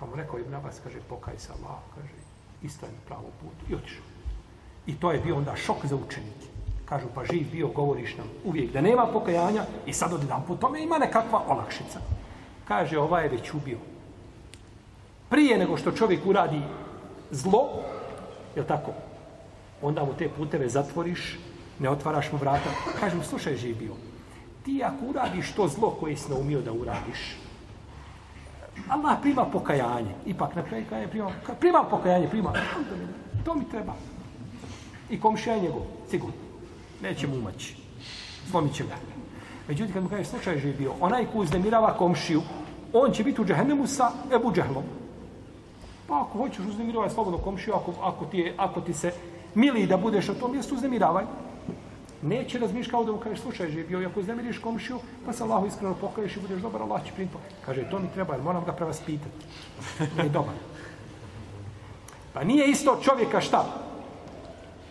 [0.00, 2.17] Pa mu rekao Ibn Abbas, kaže, pokaj se Allah, kaže,
[2.62, 3.72] istraje na pravom putu.
[3.72, 4.04] I otišao.
[4.86, 6.46] I to je bio onda šok za učenike.
[6.84, 10.60] Kažu, pa živ bio, govoriš nam uvijek da nema pokajanja i sad od jedan put
[10.60, 12.00] tome ima nekakva olakšica.
[12.64, 13.78] Kaže, ovaj je već ubio.
[15.28, 16.62] Prije nego što čovjek uradi
[17.30, 17.68] zlo,
[18.56, 18.92] je tako?
[19.82, 21.38] Onda mu te puteve zatvoriš,
[21.78, 22.70] ne otvaraš mu vrata.
[23.00, 23.94] Kaže mu, slušaj, živ bio.
[24.64, 27.36] Ti ako uradiš to zlo koje si naumio da uradiš,
[28.88, 30.14] Allah prima pokajanje.
[30.26, 32.52] Ipak na kraju kraja prima, prima pokajanje, prima.
[33.44, 33.92] To mi treba.
[35.10, 36.36] I komšija je njegov, sigurno.
[37.02, 37.76] Neće mu umaći.
[38.50, 38.94] Slomit će ga.
[39.68, 42.42] Međutim, kad mu kaže, slučaj je bio, onaj ko uznemirava komšiju,
[42.92, 44.84] on će biti u džahennemu sa Ebu Džehlom.
[46.06, 49.12] Pa ako hoćeš uznemiravati slobodno komšiju, ako, ako, ti je, ako ti se
[49.54, 51.24] mili da budeš na tom mjestu, uznemiravaj.
[52.22, 55.66] Neće razmišljati kao da mu kažeš, slučaj je bio, ako uznemiriš komšiju, pa se Allahu
[55.66, 57.36] iskreno pokaješ i budeš dobar, Allah će primiti.
[57.66, 59.46] Kaže, to mi treba, jer moram ga prevaspitati.
[60.16, 60.54] Nije dobar.
[62.32, 63.88] Pa nije isto čovjeka šta?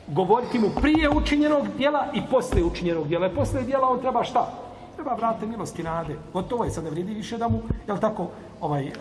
[0.08, 3.28] govoriti mu prije učinjenog dijela i posle učinjenog dijela.
[3.28, 4.54] I posle dijela on treba šta?
[4.96, 6.16] Treba vrate milosti nade.
[6.34, 8.30] Gotovo je, sad ne vredi više da mu, jel tako,
[8.62, 8.94] ovaj, eh,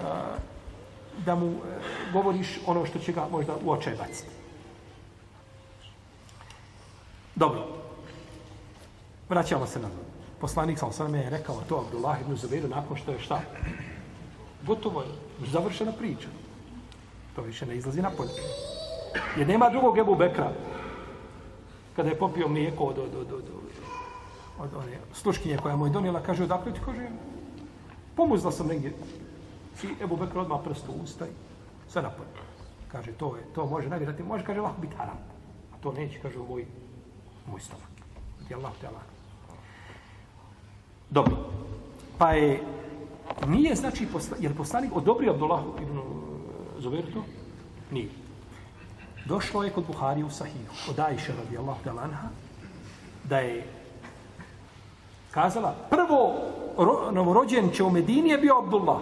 [1.25, 1.57] da mu eh,
[2.13, 4.29] govoriš ono što će ga možda u očaj baciti.
[7.35, 7.86] Dobro.
[9.29, 10.07] Vraćamo se na to.
[10.41, 13.41] Poslanik sa sam je rekao to Abdullah ibn Zubairu nakon što je šta?
[14.67, 15.09] Gotovo je.
[15.53, 16.29] Završena priča.
[17.37, 18.31] To više ne izlazi na polje.
[19.37, 20.53] Jer nema drugog Ebu Bekra
[21.97, 23.45] kada je popio mlijeko od, od, od, od,
[24.59, 27.09] od one sluškinje koja mu je donijela, kaže, odakle ti, kaže,
[28.17, 28.93] pomuzla sam negdje.
[29.83, 31.29] I Ebu Bekr odmah prstu ustaj,
[31.89, 32.27] sve napoj.
[32.93, 35.19] Kaže, to je, to može najvjerati, može, kaže, lako biti haram.
[35.75, 36.67] A to neće, kaže, u moj,
[37.47, 37.89] moj stomak.
[38.49, 39.16] Je Allah te Allah.
[41.11, 41.37] Dobro.
[42.19, 42.63] Pa je,
[43.47, 46.01] nije znači, posla, je li poslanik odobrio Abdullah ibn
[46.79, 47.25] Zubair to?
[47.91, 48.09] Nije.
[49.25, 52.29] Došlo je kod Buhari u Sahihu, od Ajše radijallahu ta'ala anha,
[53.25, 53.67] da je
[55.31, 56.35] kazala, prvo
[56.79, 59.01] ro, novorođen će u Medini je bio Abdullah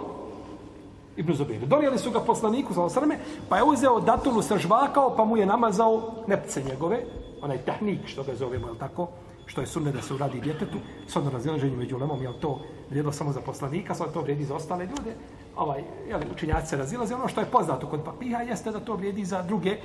[1.16, 1.66] ibn Zubair.
[1.66, 5.46] Donijeli su ga poslaniku sa osrme, pa je uzeo datulu sa žvakao, pa mu je
[5.46, 7.04] namazao nepce njegove,
[7.42, 9.08] onaj tehnik što ga zovemo, je tako?
[9.46, 13.12] Što je sunne da se uradi djetetu, s odno razilaženju među lemom, je to vrijedilo
[13.12, 15.14] samo za poslanika, sad to vrijedi za ostale ljude,
[15.56, 19.24] ovaj, jel, učinjaci se razilaze, ono što je poznato kod papiha jeste da to vrijedi
[19.24, 19.76] za druge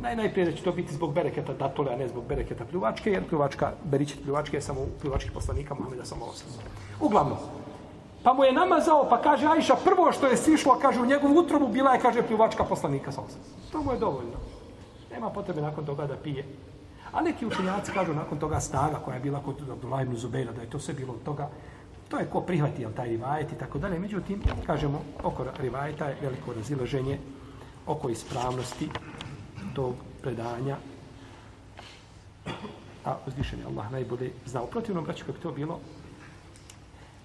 [0.00, 3.28] Naj, najprije da će to biti zbog bereketa datole, a ne zbog bereketa pljuvačke, jer
[3.28, 6.48] pljuvačka, beričet pljuvačke je samo pljuvački poslanika Muhammeda samo osam.
[7.00, 7.38] Uglavnom,
[8.22, 11.68] pa mu je namazao, pa kaže Ajša, prvo što je sišlo, kaže, u njegovu utrobu
[11.68, 13.40] bila je, kaže, pljuvačka poslanika sa osam.
[13.72, 14.38] To mu je dovoljno.
[15.12, 16.44] Nema potrebe nakon toga da pije.
[17.12, 20.62] A neki učenjaci kažu nakon toga snaga koja je bila kod Abdullah ibn Zubeira, da
[20.62, 21.48] je to sve bilo od toga,
[22.08, 23.98] to je ko prihvati taj rivajet i tako dalje.
[23.98, 27.18] Međutim, kažemo, oko rivajeta je veliko razilaženje
[27.86, 28.88] oko ispravnosti
[29.74, 30.76] tog predanja
[33.04, 34.62] a uzvišen je Allah najbolje zna.
[34.62, 35.80] U protivnom, braću, kako to bilo,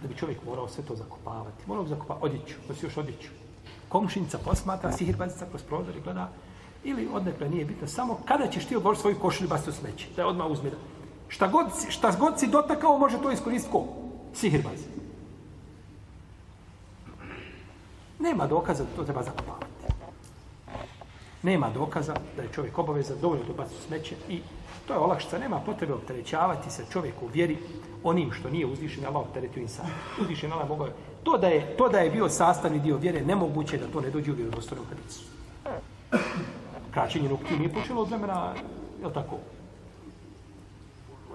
[0.01, 1.63] da bi čovjek morao sve to zakopavati.
[1.67, 3.29] Morao bi zakopavati odjeću, da si još odjeću.
[3.89, 6.29] Komšinica posmatra, sihirbazica kroz prozor i gleda,
[6.85, 10.07] Ili odnekle nije bitno, samo kada ćeš ti odložiti svoju košulju basti u smeće.
[10.15, 10.69] Da je odmah uzme.
[10.69, 10.77] da-
[11.27, 13.83] Šta god, šta god si dotakao, može to iskoristiti ko?
[14.33, 14.79] Sihirbaz.
[18.19, 19.65] Nema dokaza da to treba zakopavati.
[21.43, 24.39] Nema dokaza da je čovjek obavezan dovoljno baciti u smeće i
[24.87, 25.37] to je olakšica.
[25.37, 27.57] Nema potrebe opterećavati se čovjeku u vjeri
[28.03, 29.85] onim što nije uzvišen Allah opteretio insan.
[30.21, 30.93] Uzvišen Allah mogao je.
[31.23, 34.09] To da je, to da je bio sastavni dio vjere, nemoguće je da to ne
[34.09, 35.21] dođe u vjerodostojnom hadisu.
[36.95, 38.53] Kraćenje noktiju nije počelo od vremena,
[39.03, 39.37] je tako,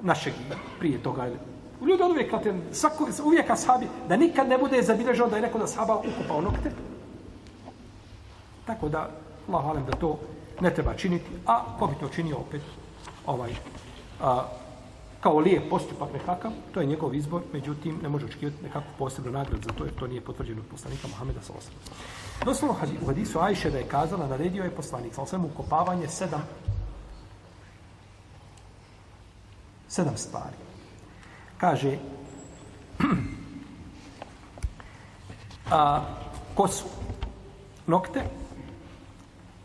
[0.03, 0.33] našeg
[0.79, 1.29] prije toga.
[1.81, 2.33] Ljudi od uvijek,
[2.73, 6.73] svako, uvijek ashabi, da nikad ne bude zabilježeno da je neko da ashaba ukupao nokte.
[8.67, 9.11] Tako da,
[9.53, 10.19] Allah da to
[10.61, 12.63] ne treba činiti, a ko bi to činio opet,
[13.27, 13.51] ovaj,
[14.21, 14.45] a,
[15.21, 19.63] kao lijep postupak nekakav, to je njegov izbor, međutim, ne može očekivati nekakvu posebnu nagradu
[19.63, 21.61] za to, jer to nije potvrđeno od poslanika Mohameda s.a.v.
[22.45, 26.43] Doslovno u hadisu Ajše da je kazala, naredio je poslanik sa ukopavanje sedam
[29.91, 30.57] sedam stvari.
[31.59, 31.99] Kaže,
[35.71, 36.05] a,
[36.55, 36.85] kosu,
[37.87, 38.23] nokte,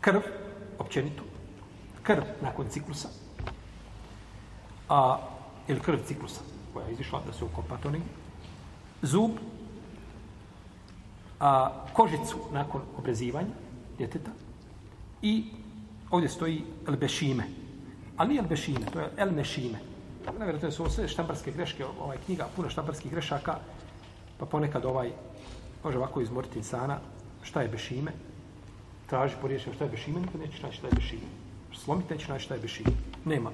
[0.00, 0.20] krv,
[0.78, 1.22] općenito,
[2.02, 3.08] krv nakon ciklusa,
[4.88, 5.18] a,
[5.68, 6.40] ili krv ciklusa
[6.72, 8.08] koja je izišla da se ukopa to negdje,
[9.02, 9.30] zub,
[11.40, 13.54] a, kožicu nakon obrezivanja
[13.98, 14.30] djeteta
[15.22, 15.44] i
[16.10, 17.44] ovdje stoji elbešime.
[18.16, 19.78] Ali nije elbešime, to je elmešime.
[20.26, 23.58] Nevjerojatno su ovo sve štamparske greške, ovaj knjiga, puno štamparskih grešaka,
[24.38, 25.12] pa ponekad ovaj
[25.84, 26.98] može ovako izmoriti insana
[27.42, 28.12] šta je bešime,
[29.06, 31.28] traži po riječima šta je bešime, nikad neće naći šta je bešime.
[31.74, 32.90] Slomiti neće naći šta je bešime.
[33.24, 33.50] Nema.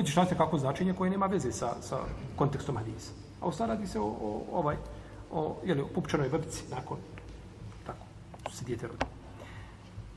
[0.00, 1.98] I šta se kako značenje koje nema veze sa, sa
[2.36, 3.12] kontekstom hadisa.
[3.40, 4.76] A u radi se o, o ovaj,
[5.32, 6.98] o, jeli, o pupčanoj vrbici nakon,
[7.86, 8.04] tako,
[8.52, 9.04] se dijete rodi.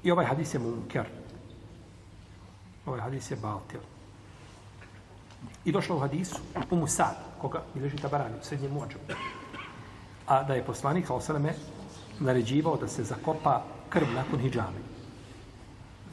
[0.04, 1.08] I ovaj hadis je munker.
[2.86, 3.80] Ovaj hadis je baltil.
[5.66, 6.36] I došlo u hadisu
[6.72, 8.98] u Musad, koga bilježi Tabarani, u srednjem muadžu.
[10.28, 11.54] A da je poslanik, sa osaleme,
[12.20, 14.80] naređivao da se zakopa krv nakon hijjame.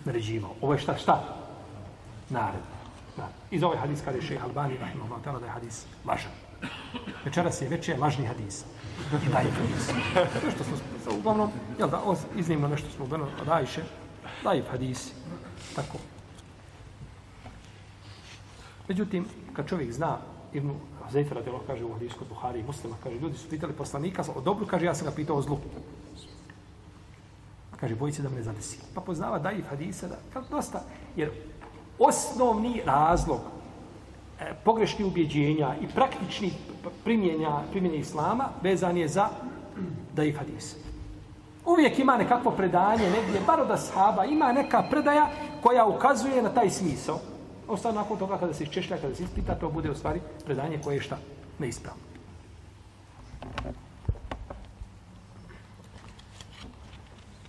[0.05, 0.55] Naređivao.
[0.61, 0.97] Ovo je šta?
[0.97, 1.23] Šta?
[3.21, 3.29] Da.
[3.51, 6.33] I Iz ovaj hadis kada je šeha Albani, rahimahullah, ta'ala, da je hadis lažan.
[7.25, 8.65] Večeras je veće lažni hadis.
[9.13, 9.87] I daje hadis.
[10.43, 10.77] To što smo,
[11.19, 13.83] uglavnom, jel da, os- iznimno nešto smo ubeno od Ajše,
[14.45, 15.13] daje hadis.
[15.77, 15.99] Tako.
[18.89, 20.17] Međutim, kad čovjek zna,
[20.53, 20.71] Ibn
[21.11, 24.67] Zajfer Adelo kaže u hadisku Buhari i muslima, kaže, ljudi su pitali poslanika o dobru,
[24.67, 25.59] kaže, ja sam ga pitao o zlu.
[27.81, 28.79] Kaže, boji se da me ne zadesi.
[28.95, 30.83] Pa poznava daif hadisa, da, kao dosta,
[31.17, 31.31] jer
[32.01, 33.41] osnovni razlog
[34.41, 36.53] e, pogrešnih ubjeđenja i praktični
[37.05, 39.29] primjenja, primjenja islama vezan je za
[40.15, 40.77] dajiv hadis.
[41.67, 45.29] Uvijek ima nekakvo predanje negdje, bar od ashaba, ima neka predaja
[45.63, 47.19] koja ukazuje na taj smisao.
[47.69, 50.95] Ostalo nakon toga kada se iščešlja, kada se ispita, to bude u stvari predanje koje
[50.95, 51.19] je šta?
[51.59, 52.03] Neispravno.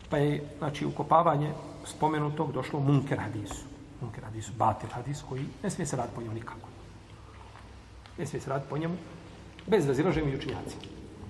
[0.09, 1.53] Pa je, znači, ukopavanje
[1.85, 3.70] spomenutog došlo u munker hadisu.
[4.01, 6.67] Munker hadis, batir hadis koji ne smije se raditi po njemu nikako.
[8.17, 8.95] Ne smije se raditi po njemu
[9.67, 10.81] bez razilaženja među učinjacima.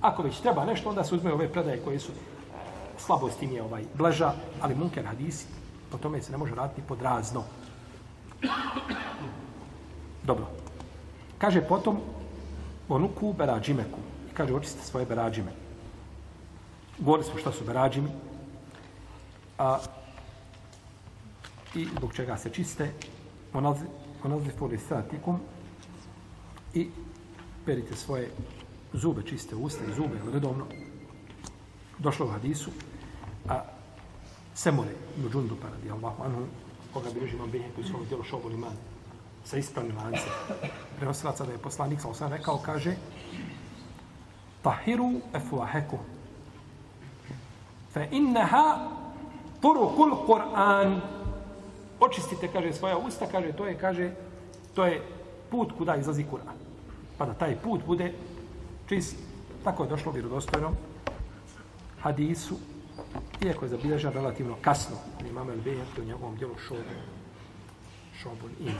[0.02, 2.16] Ako već treba nešto, onda se uzme ove predaje koje su eh,
[2.98, 5.46] slabost im je ovaj blaža, ali munker hadisi,
[5.92, 7.44] po tome se ne može raditi pod razno.
[10.24, 10.46] Dobro.
[11.38, 11.98] Kaže potom
[12.90, 14.00] onuku berađimeku.
[14.32, 15.52] I kaže očiste svoje berađime.
[17.00, 18.10] Govorili smo šta su berađimi.
[19.58, 19.80] A,
[21.76, 22.92] I zbog čega se čiste.
[24.24, 25.40] Onazli foli satikum.
[26.74, 26.90] I
[27.66, 28.32] perite svoje
[28.94, 30.66] zube, čiste usta i zube, redovno.
[32.00, 32.72] Došlo u hadisu.
[33.50, 33.64] A
[34.56, 36.46] Semure, ibn Džundupa, radijallahu anhu,
[36.94, 38.74] koga bi režimo bihe koji su ovo djelo šobol iman
[39.46, 40.32] sa ispravnim lancem.
[40.98, 42.96] Prenosilaca da je poslanik, sa osam rekao, kaže
[44.62, 45.98] Tahiru efuaheku
[47.94, 48.90] fe inneha
[49.62, 51.02] turukul Kur'an
[52.02, 54.12] očistite, kaže, svoja usta, kaže, to je, kaže,
[54.76, 55.02] to je
[55.50, 56.58] put kuda izlazi Kur'an.
[57.18, 58.14] Pa da taj put bude
[58.90, 59.16] čist.
[59.64, 60.74] Tako je došlo vjerodostojno
[62.02, 62.58] hadisu
[63.46, 66.82] iako je zabilježen relativno kasno, ali imam El Bejhek u njegovom djelu šobu,
[68.22, 68.80] šobun ima.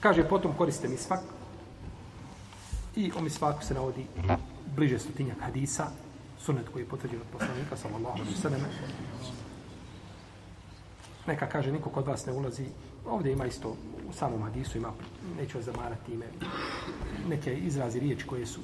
[0.00, 1.20] Kaže, potom koriste misvak
[2.96, 4.06] i o misvaku se navodi
[4.76, 5.86] bliže stotinjak hadisa,
[6.44, 8.60] sunet koji je potvrđen od poslanika, sallallahu alaihi sallam.
[11.26, 12.66] Neka kaže, niko kod vas ne ulazi,
[13.06, 13.76] ovdje ima isto,
[14.08, 14.92] u samom hadisu ima,
[15.38, 16.26] neću vas zamarati ime,
[17.28, 18.60] neke izrazi riječi koje su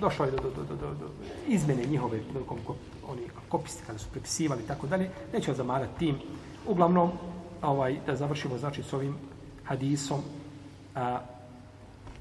[0.00, 1.08] došlo je do, do, do, do, do, do
[1.48, 2.76] izmene njihove prilikom ko,
[3.08, 5.10] oni kopisti kada su prepisivali i tako dalje.
[5.32, 6.16] Neću vas zamarati tim.
[6.66, 7.10] Uglavnom,
[7.62, 9.16] ovaj, da završimo znači s ovim
[9.64, 10.20] hadisom
[10.94, 11.20] a,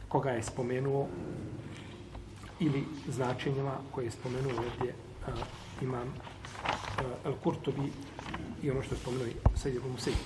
[0.09, 1.07] koga je spomenuo
[2.59, 4.95] ili značenjima koje je spomenuo ovdje
[5.27, 5.31] a,
[5.81, 6.13] imam
[7.25, 7.91] El Kurtobi
[8.63, 10.17] i ono što je spomenuo Sejid ibn Musaib.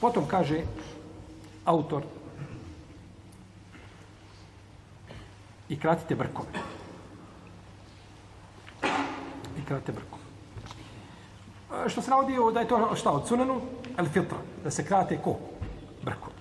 [0.00, 0.60] Potom kaže
[1.64, 2.02] autor
[5.68, 6.48] i kratite brkove.
[9.58, 10.22] I kratite brkove.
[11.88, 13.60] Što se navodi da je to šta od sunanu?
[13.98, 14.38] El fitra.
[14.64, 15.36] Da se krate ko?
[16.02, 16.35] Brkove.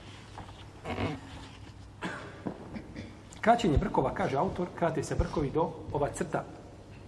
[3.46, 6.44] Kraćenje brkova, kaže autor, krate se brkovi do ova crta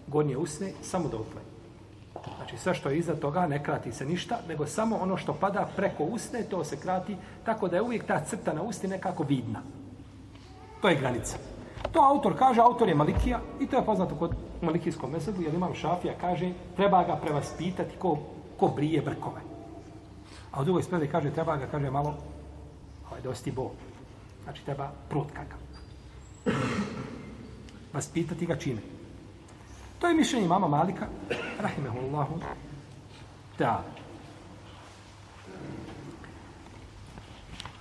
[0.07, 1.41] gornje usne, samo do otle.
[2.37, 5.67] Znači sve što je iza toga ne krati se ništa, nego samo ono što pada
[5.75, 9.61] preko usne, to se krati, tako da je uvijek ta crta na usti nekako vidna.
[10.81, 11.37] To je granica.
[11.91, 15.73] To autor kaže, autor je Malikija i to je poznato kod Malikijskom mesebu, jer imam
[15.73, 18.17] Šafija kaže, treba ga prevaspitati ko,
[18.59, 19.41] ko brije brkove.
[20.51, 22.13] A u drugoj spredi kaže, treba ga, kaže, malo,
[23.09, 23.71] ovaj, dosti bo.
[24.43, 25.66] Znači, treba prutka ga.
[27.93, 28.81] Vaspitati ga čime?
[29.99, 31.07] To je mišljenje mama Malika,
[31.59, 32.39] rahimehullahu,
[33.57, 33.83] da.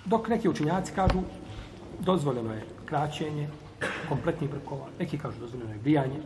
[0.05, 1.21] Dok neki učinjaci kažu,
[2.01, 3.49] dozvoljeno je kraćenje,
[4.09, 6.21] kompletnih brkova, neki kažu dozvoljeno je brijanje,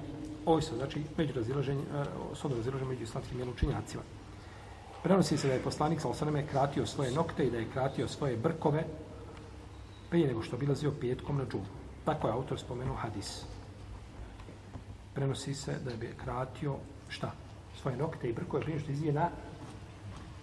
[0.47, 4.03] ovo se znači među razilaženje, e, osobno razilaženje među islamskim učinjacima.
[5.03, 8.36] Prenosi se da je poslanik sa osaname kratio svoje nokte i da je kratio svoje
[8.36, 8.84] brkove
[10.11, 11.80] prije nego što bilazio petkom na džumu.
[12.05, 13.44] Tako je autor spomenuo hadis
[15.14, 16.74] prenosi se da je kratio
[17.09, 17.30] šta?
[17.82, 19.28] Svoje nokte i brkove prije što izvije na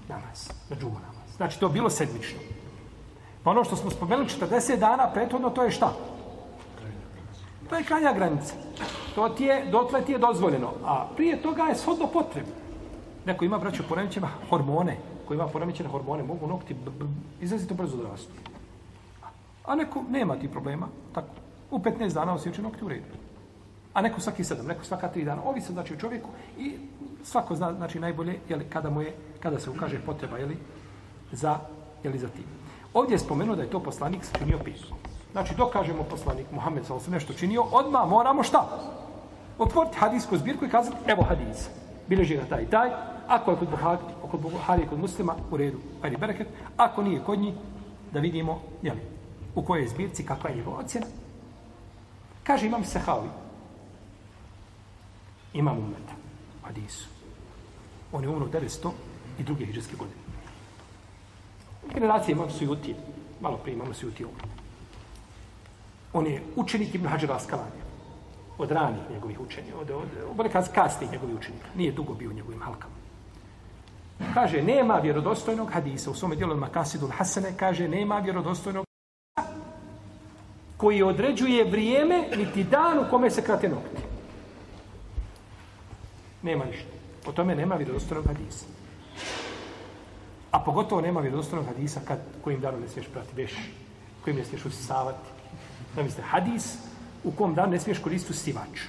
[0.08, 1.36] namaz, na džumu namaz.
[1.38, 2.40] Znači, to bilo sedmično.
[3.44, 5.94] Pa ono što smo spomenuli 40 dana prethodno, to je šta?
[7.70, 8.54] To je kranja granica.
[9.16, 10.74] To ti je, dotle ti je dozvoljeno.
[10.86, 12.54] A prije toga je shodno potrebno.
[13.26, 14.98] Neko ima, braćo, poremećena hormone,
[15.28, 16.76] koji ima poremećene hormone, mogu nokti
[17.42, 18.32] izrazito brzo da rastu.
[19.66, 21.47] A neko nema ti problema, tako.
[21.72, 23.28] U 15 dana osjeća nokti u redu
[23.98, 25.42] a neko svaki sedam, neko svaka tri dana.
[25.46, 26.78] Ovi se znači u čovjeku i
[27.24, 30.58] svako zna znači najbolje je kada mu je kada se ukaže potreba je li
[31.32, 31.58] za
[32.04, 32.46] je li za tim.
[32.94, 34.98] Ovdje je spomenuo da je to poslanik činio pismo.
[35.32, 38.68] Znači dok kažemo poslanik Muhammed sallallahu alejhi nešto činio, odma moramo šta?
[39.58, 41.70] Otvoriti hadisku zbirku i kazati evo hadis.
[42.08, 42.90] Bileži ga taj taj,
[43.28, 44.02] ako je kod Buhari,
[44.32, 46.48] kod Buhari kod muslima, u redu, ajde bereket.
[46.78, 47.54] Ako nije kod njih,
[48.14, 49.02] da vidimo, jeli,
[49.56, 51.06] u kojoj zbirci, kakva je njegova ocjena.
[52.48, 53.28] Kaže imam Sehavi,
[55.54, 56.16] imam umeta.
[56.64, 57.08] Hadisu.
[58.12, 58.92] On je umro 900
[59.40, 60.22] i druge hiđarske godine.
[61.94, 62.96] Generacije imam sujuti.
[63.42, 64.48] Malo prije imam sujuti umro.
[66.14, 67.84] On je učenik Ibn Hađara Askalanja.
[68.58, 69.76] Od ranih njegovih učenja.
[69.82, 70.08] Od, od,
[70.40, 71.68] od, od, kasnih njegovih učenika.
[71.76, 72.96] Nije dugo bio u njegovim halkama.
[74.34, 76.12] Kaže, nema vjerodostojnog hadisa.
[76.12, 78.87] U svome dijelu od Makasidul Hasene kaže, nema vjerodostojnog
[80.78, 84.02] koji određuje vrijeme niti dan u kome se krate nokti.
[86.42, 86.90] Nema ništa.
[87.26, 88.66] O tome nema vjerodostojnog hadisa.
[90.52, 93.54] A pogotovo nema vjerodostojnog hadisa kad kojim danom ne smiješ prati veš,
[94.24, 95.30] kojim ne smiješ usisavati.
[95.96, 96.78] Zamislite, hadis
[97.24, 98.80] u kom danu ne smiješ koristiti usivač.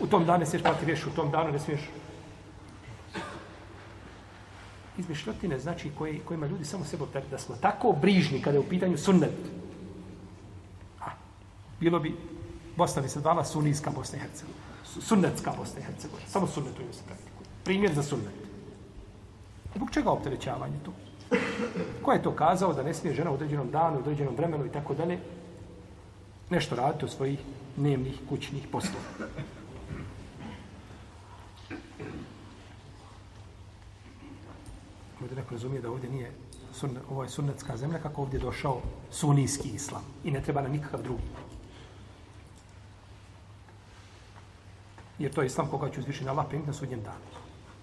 [0.00, 1.80] U tom danu ne smiješ prati veš, u tom danu ne smiješ
[4.98, 8.68] izmišljotine, znači koji, kojima ljudi samo sebe optari, da smo tako brižni kada je u
[8.68, 9.32] pitanju sunnet.
[11.80, 12.16] Bilo bi,
[12.76, 14.66] Bosna bi se dvala sunijska Bosna i Hercegovina
[15.00, 16.28] sunnetska Bosna i Hercegovina.
[16.28, 17.46] Samo sunnetu se praktikuje.
[17.64, 18.34] Primjer za sunnet.
[19.74, 20.92] Zbog čega opterećavanje tu?
[22.02, 24.72] Ko je to kazao da ne smije žena u određenom danu, u određenom vremenu i
[24.72, 25.18] tako dalje
[26.50, 27.38] nešto raditi u svojih
[27.76, 29.04] dnevnih kućnih poslova?
[35.20, 36.32] Ovdje neko razumije da ovdje nije
[36.72, 41.02] sunne, ovo je sunnetska zemlja kako ovdje došao sunijski islam i ne treba na nikakav
[41.02, 41.22] drugi.
[45.18, 47.24] Jer to je islam koga će uzvišiti Allah primiti na sudnjem danu.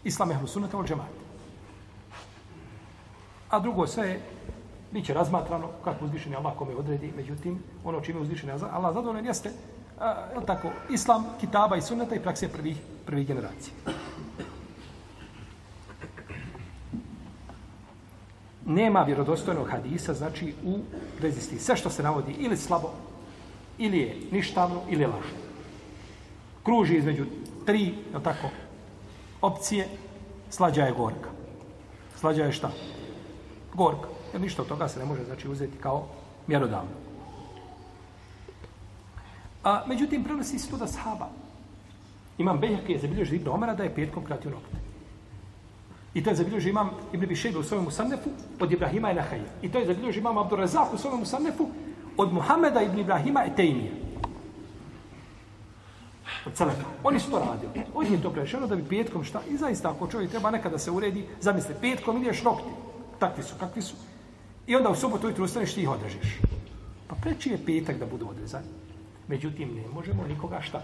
[0.04, 1.24] Islam je hlusunata od džemata.
[3.50, 4.22] A drugo sve je,
[4.92, 9.52] bit će razmatrano kako uzvišeni Allah kome odredi, međutim, ono čime uzvišeni Allah zadovoljen jeste,
[10.00, 13.74] a, je tako, islam, kitaba i sunneta i prakse prvih, prvih generacija.
[18.66, 20.80] Nema vjerodostojnog hadisa, znači u
[21.22, 22.92] vezi Sve što se navodi ili slabo,
[23.78, 25.43] ili je ništavno, ili je lažno
[26.64, 27.26] kruži između
[27.66, 28.50] tri, je tako,
[29.42, 29.88] opcije,
[30.50, 31.30] slađa je gorka.
[32.16, 32.72] Slađa je šta?
[33.74, 34.08] Gorka.
[34.34, 36.08] Jer ništa od toga se ne može znači uzeti kao
[36.48, 36.92] mjerodavno.
[39.64, 41.30] A, međutim, prenosi se to da sahaba.
[42.38, 44.78] Imam Bejhek je zabilježio Ibn Omara da je petkom kratio nokte.
[46.14, 49.44] I to je zabilježio imam Ibn Bišejbe u svojom Musannefu od Ibrahima i Nahaja.
[49.62, 51.70] I to je zabilježio imam Abdur Razak u svojom Musannefu
[52.18, 53.92] od Muhameda ibn Ibrahima i Tejmija.
[56.46, 56.84] Od Selefa.
[57.04, 57.86] Oni su to radili.
[57.94, 59.42] Od njih to prešeno da bi petkom šta.
[59.50, 62.70] I zaista ako čovjek treba nekada se uredi, zamisli, petkom ideš nokti.
[63.20, 63.96] Takvi su, kakvi su.
[64.68, 66.40] I onda u subotu ujutru ustaneš ti ih odrežeš.
[67.08, 68.68] Pa preći je petak da budu odrezani.
[69.28, 70.82] Međutim, ne možemo nikoga šta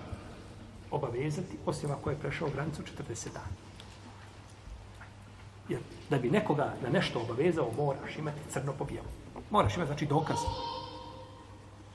[0.92, 3.54] obavezati, osim ako je prešao granicu 40 dana.
[5.70, 5.80] Jer
[6.10, 9.08] da bi nekoga na nešto obavezao, moraš imati crno po bijelu.
[9.50, 10.38] Moraš imati, znači, dokaz.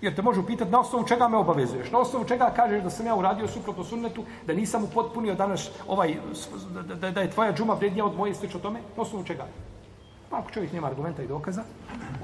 [0.04, 3.06] Jer te može upitati na osnovu čega me obavezuješ, na osnovu čega kažeš da sam
[3.06, 6.16] ja uradio suprotno sunnetu, da nisam upotpunio danas ovaj,
[6.74, 9.46] da, da, da je tvoja džuma vrednija od moje slično tome, na osnovu čega?
[10.30, 11.62] Pa ako čovjek nema argumenta i dokaza,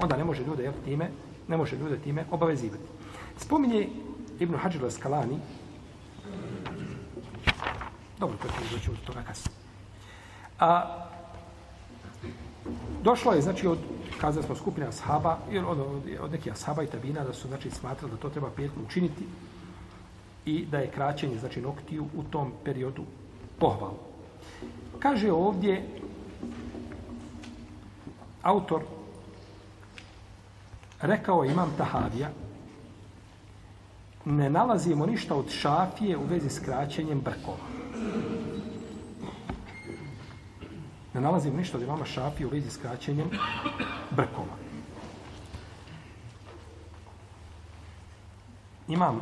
[0.01, 1.09] onda ne može ljude time,
[1.47, 2.83] ne može ljude time obavezivati.
[3.37, 3.89] Spominje
[4.39, 5.39] Ibn Hađir Skalani,
[8.19, 9.57] dobro, to ćemo doći od toga kasnije.
[10.59, 10.97] A,
[13.01, 13.77] došlo je, znači, od,
[14.21, 17.71] kazali smo, skupina ashaba, jer od, od, od nekih ashaba i tabina, da su, znači,
[17.71, 19.25] smatrali da to treba petkom učiniti
[20.45, 23.03] i da je kraćenje, znači, noktiju u tom periodu
[23.59, 23.97] pohvalno.
[24.99, 25.85] Kaže ovdje
[28.41, 28.81] autor
[31.01, 32.29] rekao imam Tahavija
[34.25, 37.57] ne nalazimo ništa od šafije u vezi s kraćenjem brkova.
[41.13, 43.29] Ne nalazimo ništa od imama šafije u vezi s kraćenjem
[44.11, 44.55] brkova.
[48.87, 49.21] Imam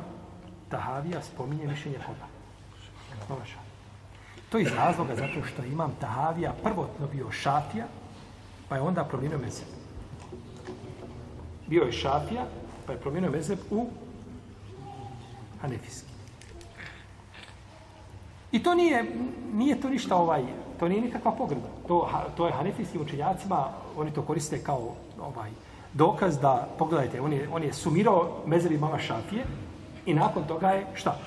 [0.70, 2.28] Tahavija spominje mišljenje koga?
[3.28, 3.70] Imama šafija.
[4.50, 7.86] To je iz razloga zato što imam Tahavija prvotno bio šafija,
[8.70, 9.68] pa je onda promijenio mezeb.
[11.68, 12.46] Bio je šafija,
[12.86, 13.88] pa je promijenio mezeb u
[15.62, 16.10] hanefijski.
[18.52, 19.06] I to nije,
[19.54, 20.44] nije to ništa ovaj,
[20.80, 21.68] to nije nikakva pogreda.
[21.88, 23.68] To, to je hanefijskim učenjacima,
[23.98, 25.52] oni to koriste kao ovaj
[25.94, 29.46] dokaz da, pogledajte, on je, on je sumirao mezevi mama šafije
[30.06, 31.18] i nakon toga je šta?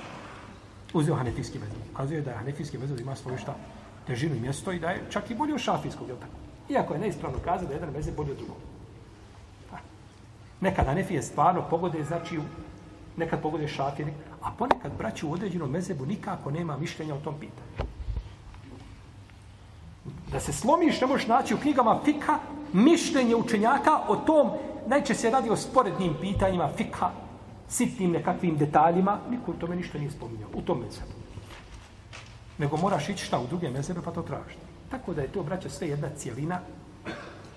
[0.94, 1.78] Uzeo hanefijski mezeb.
[1.92, 3.54] Ukazuje da je hanefijski mezeb ima svoju šta?
[4.06, 6.32] Težinu i mjesto i da je čak i bolje od šafijskog, je tako?
[6.68, 8.56] Iako je neispravno kazao da je jedan mezeb bolji od drugog.
[10.60, 12.38] Nekad hanefije stvarno pogode, znači
[13.16, 17.90] nekad pogode šafiri, a ponekad braći u određenom mezebu nikako nema mišljenja o tom pitanju.
[20.32, 22.38] Da se slomiš, ne možeš naći u knjigama fika
[22.72, 24.50] mišljenje učenjaka o tom,
[24.86, 27.10] najče se radi o sporednim pitanjima fika,
[27.68, 31.12] sitnim nekakvim detaljima, niko u tome ništa nije spominjao, u tom mezebu.
[32.58, 34.66] Nego moraš ići šta u druge mezebe pa to tražiti.
[34.90, 36.60] Tako da je to, braća, sve jedna cijelina,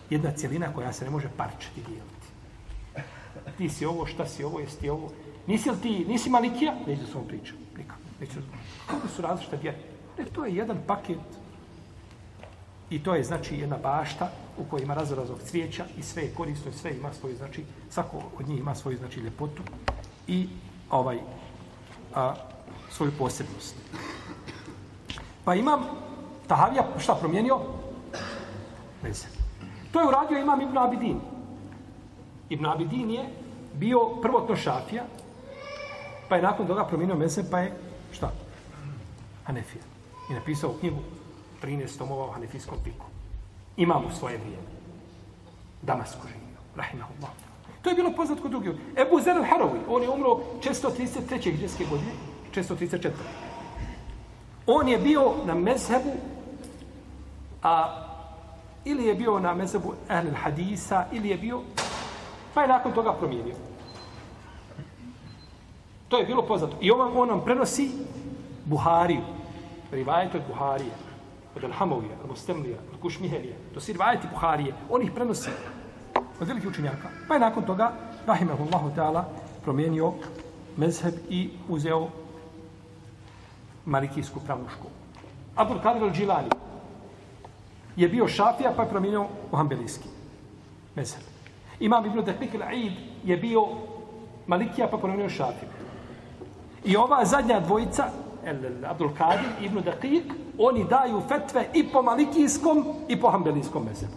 [0.10, 2.28] jedna cijelina koja se ne može parčiti dijeliti.
[3.58, 5.10] Ti si ovo, šta si ovo, jesi ti ovo,
[5.48, 6.74] Nisi li ti, nisi malikija?
[6.88, 7.58] Neću da svom pričam.
[7.78, 8.00] Nikako.
[8.20, 8.46] Neću da
[8.88, 9.78] Kako su različite vjere?
[10.18, 11.18] Ne, to je jedan paket
[12.90, 16.72] i to je znači jedna bašta u kojoj ima razrazog cvijeća i sve je korisno
[16.72, 19.64] i sve ima svoju, znači, svako od njih ima svoju, znači, ljepotu
[20.28, 20.50] i
[20.90, 21.20] ovaj,
[22.16, 22.34] a,
[22.92, 23.76] svoju posebnost.
[25.46, 25.80] Pa imam
[26.48, 27.60] Tahavija, šta promijenio?
[29.04, 29.28] Veze.
[29.92, 31.20] To je uradio imam Ibn Abidin.
[32.50, 33.30] Ibn Abidin je
[33.74, 35.04] bio prvotno šafija,
[36.30, 37.74] Pa je nakon toga promijenio mese, pa je
[38.12, 38.32] šta?
[39.44, 39.84] Hanefija.
[40.32, 40.98] I napisao knjigu
[41.66, 43.05] 13 tomova u hanefijskom piku.
[43.78, 44.68] Imamo svoje vrijeme.
[45.82, 46.59] Damasku živio.
[46.76, 47.30] Rahimahullah.
[47.82, 48.72] To je bilo poznat kod drugih.
[48.97, 51.57] Ebu Zer al-Harawi, on je umro 633.
[51.57, 52.11] hđeske godine,
[52.55, 53.09] 634.
[54.68, 56.13] On je bio na mezhebu,
[57.63, 58.01] a
[58.86, 61.61] ili je bio na mezhebu Ahl hadisa ili je bio,
[62.53, 63.55] pa je nakon toga promijenio.
[66.07, 66.78] To je bilo poznato.
[66.82, 67.91] I on, on nam prenosi
[68.66, 69.22] Buhariju.
[69.91, 71.05] Rivajet od Buharije.
[71.56, 73.93] Od Alhamovija, Al-Mustemlija, Al-Kušmihelija, To si
[74.32, 74.74] Buharije.
[74.89, 75.49] On ih prenosi
[76.39, 77.10] od velikih učenjaka.
[77.28, 77.91] Pa je nakon toga,
[78.28, 79.24] Rahimahullahu ta'ala,
[79.64, 80.14] promijenio
[80.78, 82.08] mezheb i uzeo
[83.86, 84.93] Malikijsku pravnu školu.
[85.56, 86.49] Abdul Kadir al-Đilani
[87.95, 90.10] je bio šafija pa je promijenio u Hanbelijski
[90.95, 91.24] mezheb.
[91.80, 92.91] Imam Ibn Deklik al-Aid
[93.24, 93.68] je bio
[94.47, 95.72] Malikija pa promijenio šafija.
[96.86, 98.10] I ova zadnja dvojica,
[98.45, 104.14] El Abdul Kadir ibn Daqiq, oni daju fetve i po malikijskom i po hambelijskom mezebu.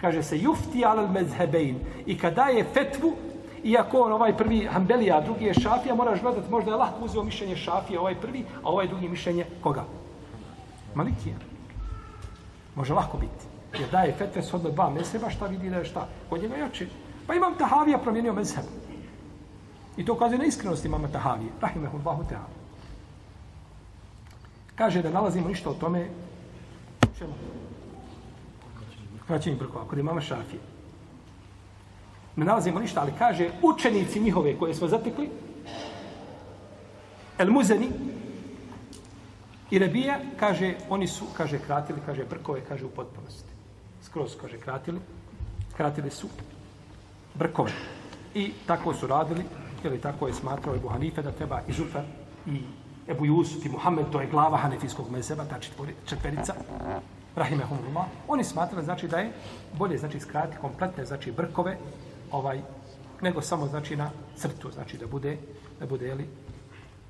[0.00, 1.78] Kaže se jufti al mezhebein.
[2.06, 3.12] I kada daje fetvu,
[3.64, 7.22] iako on ovaj prvi hambelija, a drugi je šafija, moraš gledati, možda je lahko uzeo
[7.24, 9.84] mišljenje šafija, ovaj prvi, a ovaj drugi mišljenje koga?
[10.94, 11.34] Malikija.
[12.74, 13.80] Može lahko biti.
[13.80, 16.08] Jer daje fetve s odme dva mezheba, šta vidi da je šta?
[16.30, 16.88] Kod njega jači.
[17.26, 18.64] Pa imam Tahavija promijenio mezheb.
[19.96, 22.63] I to ukazuje na iskrenost imama Tahavije, Rahimehullahu ta'ala.
[24.74, 26.08] Kaže da nalazimo ništa o tome
[27.18, 27.32] čemu?
[29.26, 30.60] Kraćenje brkova, kod imama Šafije.
[32.36, 35.30] Ne nalazimo ništa, ali kaže učenici njihove koje smo zatekli,
[37.38, 37.88] El Muzeni
[39.70, 43.50] i Rebija, kaže, oni su, kaže, kratili, kaže, brkove, kaže, u potpunosti.
[44.02, 45.00] Skroz, kaže, kratili,
[45.76, 46.28] kratili su
[47.34, 47.72] brkove.
[48.34, 49.44] I tako su radili,
[49.84, 52.04] ili tako je smatrao Ebu Hanife da treba i Zufar
[52.46, 52.60] i
[53.08, 55.58] Ebu Jusuf i Muhammed, to je glava hanefijskog mezeba, ta
[56.06, 56.54] četverica,
[57.36, 59.32] rahimehumullah, oni smatrali, znači, da je
[59.78, 61.78] bolje, znači, skrati kompletne, znači, brkove,
[62.30, 62.62] ovaj,
[63.20, 65.38] nego samo, znači, na crtu, znači, da bude,
[65.80, 66.28] da bude, jeli,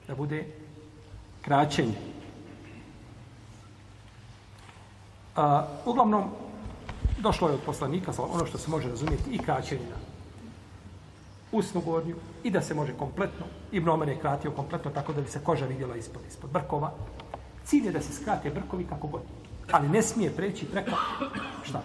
[0.08, 0.46] da bude
[1.42, 1.94] kraćenje.
[5.36, 6.30] A, uglavnom,
[7.18, 10.13] došlo je od poslanika, ono što se može razumjeti, i kraćenje na
[11.54, 15.28] usnu gornju i da se može kompletno, Ibn Omer je kratio kompletno tako da bi
[15.28, 16.92] se koža vidjela ispod, ispod brkova.
[17.64, 19.22] Cilj je da se skrate brkovi kako god.
[19.72, 20.90] Ali ne smije preći preko,
[21.62, 21.82] šta?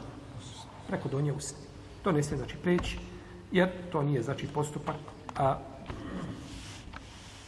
[0.88, 1.58] Preko donje usne.
[2.04, 3.00] To ne smije znači preći,
[3.52, 4.96] jer to nije znači postupak,
[5.38, 5.58] a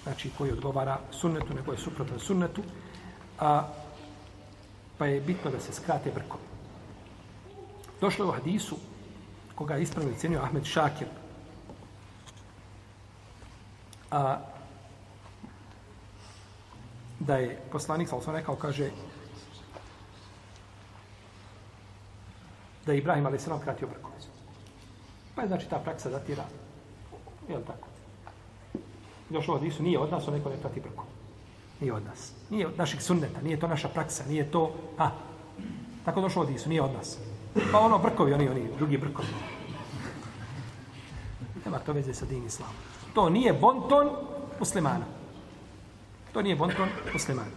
[0.04, 2.62] znači koji odgovara sunnetu, nego je suprotan sunnetu,
[3.40, 3.68] a,
[4.98, 6.44] pa je bitno da se skrate brkovi.
[8.02, 8.78] Došlo je u hadisu,
[9.56, 11.08] koga je ispravno cenio Ahmed Šakir,
[14.12, 14.38] a,
[17.20, 18.90] da je poslanik, sa osam rekao, kaže,
[22.86, 23.46] da je Ibrahim a.s.
[23.64, 24.16] kratio brkove.
[25.36, 26.44] Pa je znači ta praksa datira,
[27.50, 27.88] je li tako?
[29.30, 31.10] Došlo od Isu, nije od nas, on neko ne prati brkove.
[31.80, 32.32] Nije od nas.
[32.50, 35.10] Nije od naših sunneta, nije to naša praksa, nije to, a,
[36.06, 37.18] tako došlo od Isu, nije od nas.
[37.72, 39.28] Pa ono brkovi, oni, oni, drugi brkovi.
[41.66, 42.91] Nema to veze sa din islamom.
[43.14, 44.10] To nije bonton
[44.60, 45.06] muslimana.
[46.34, 47.52] To nije bonton muslimana.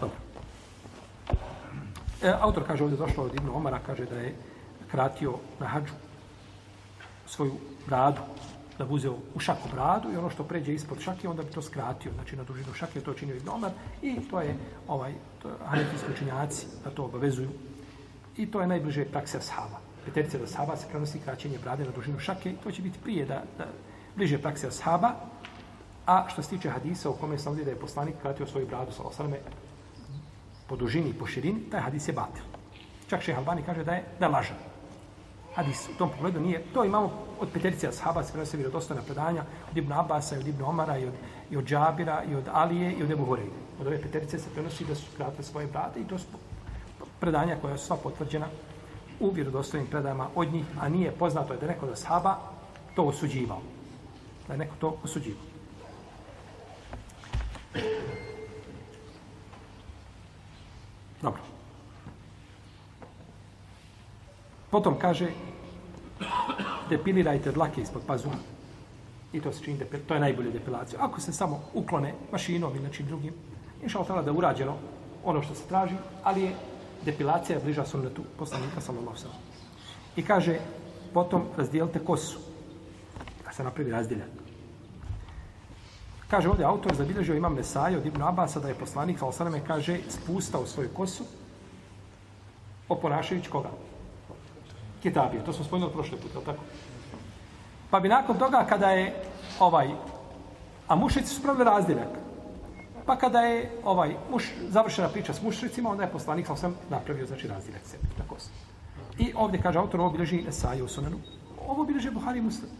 [0.00, 0.16] Dobro.
[2.22, 4.34] E, autor kaže ovdje došlo od Ibnu Omara, kaže da je
[4.90, 5.92] kratio na hađu
[7.26, 7.52] svoju
[7.86, 8.20] bradu,
[8.78, 11.62] da bi uzeo u šaku bradu i ono što pređe ispod šake, onda bi to
[11.62, 13.70] skratio, znači na dužinu šake, to činio Ibn Omar
[14.02, 14.56] i to je
[14.88, 17.50] ovaj, to je hanefijski učinjaci da to obavezuju
[18.36, 22.18] i to je najbliže prakse ashaba peterice do sahaba se prenosi kraćenje brade na dužinu
[22.18, 23.66] šake, to će biti prije da, da
[24.16, 25.12] bliže prakse ashaba,
[26.06, 28.92] a što se tiče hadisa u kome se navodi da je poslanik kratio svoju bradu
[28.92, 29.38] sa osaleme
[30.68, 32.42] po dužini i po širini, taj hadis je batil.
[33.08, 34.56] Čak še Albani kaže da je da je lažan.
[35.54, 39.76] Hadis u tom pogledu nije, to imamo od peterice ashaba, se prenosi vjerodostojna predanja od
[39.76, 41.14] Ibn Abasa, od Ibn Omara, i od,
[41.50, 43.58] i od Džabira, i od Alije, i od Ebu Horeide.
[43.80, 46.26] Od ove peterice se prenosi da su kratile svoje brade i to su
[47.20, 48.46] predanja koja su sva potvrđena
[49.20, 52.36] u vjerodostojnim predajama od njih, a nije poznato je da neko da sahaba
[52.94, 53.60] to osuđivao.
[54.46, 55.50] Da je neko to osuđivao.
[61.22, 61.40] Dobro.
[64.70, 65.30] Potom kaže
[66.88, 68.36] depilirajte dlake ispod pazuha.
[69.32, 70.98] I to se čini, to je najbolje depilacija.
[71.02, 73.34] Ako se samo uklone mašinom ili nečim drugim,
[73.82, 74.76] inša Allah da je urađeno
[75.24, 75.94] ono što se traži,
[76.24, 76.54] ali je
[77.04, 79.38] depilacija je bliža sunnetu poslanika sallallahu alejhi
[80.16, 80.58] I kaže
[81.14, 82.38] potom razdijelite kosu.
[83.44, 84.28] Da se napravi razdjeljak.
[86.28, 89.98] Kaže ovdje autor zabilježio imam Nesaje od Ibn Abasa da je poslanik sallallahu alejhi kaže
[90.08, 91.24] spustao svoju kosu
[92.88, 93.70] oponašajući koga?
[95.02, 95.44] Kitabije.
[95.44, 96.62] To smo spomenuli prošle put, je tako?
[97.90, 99.22] Pa bi nakon toga kada je
[99.60, 99.88] ovaj
[100.90, 102.08] a mušici su pravili razdjeljak.
[103.06, 107.26] Pa kada je ovaj muš završena priča s mušricima, onda je poslanik sa sam napravio
[107.26, 108.50] znači razdjelak sebi tako se.
[109.18, 111.16] I ovdje kaže autor ovo bilježi Esai u Sunanu.
[111.68, 112.70] Ovo bilježi Buhari Muslim.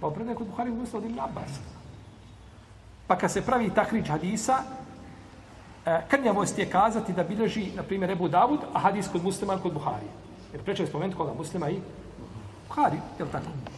[0.00, 1.50] Pa opredne kod Buhari Muslim od Ibn Abbas.
[3.06, 4.56] Pa kad se pravi takrič hadisa,
[5.86, 9.72] e, krnjavost je kazati da bilježi, na primjer, Ebu Davud, a hadis kod muslima kod
[9.72, 10.06] Buhari.
[10.52, 11.80] Jer preče je spomenuti koga muslima i
[12.68, 13.75] Buhari, je li tako?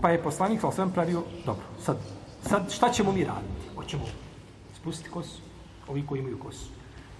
[0.00, 1.96] Pa je poslanik sa svem pravio, dobro, sad,
[2.42, 3.68] sad šta ćemo mi raditi?
[3.76, 4.04] Hoćemo
[4.80, 5.40] spustiti kosu,
[5.88, 6.66] ovi koji imaju kosu,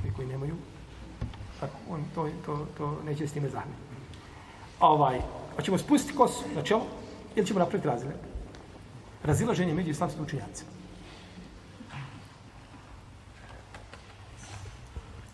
[0.02, 0.54] ovi koji nemaju,
[1.60, 3.80] tako, on to, to, to neće s time zahmeti.
[4.80, 5.20] Ovaj,
[5.56, 6.86] hoćemo spustiti kosu, znači čelo
[7.36, 8.12] ili ćemo napraviti razile?
[9.24, 10.70] Razilaženje među islamskim učinjacima.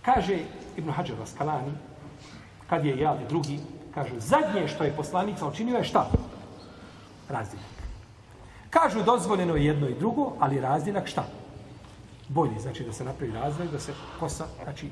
[0.03, 0.39] Kaže
[0.77, 1.73] Ibn Hajar Raskalani,
[2.67, 3.59] kad je jad drugi,
[3.95, 6.11] kaže, zadnje što je poslanik učinio je šta?
[7.29, 7.77] Razdijeljak.
[8.71, 11.25] Kažu dozvoljeno je jedno i drugo, ali razdjeljak šta?
[12.29, 14.91] Bolji, znači da se napravi razdjeljak, da se kosa, znači,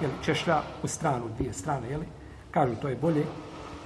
[0.00, 2.06] jeli, češlja u stranu, dvije strane, jeli?
[2.50, 3.24] Kažu to je bolje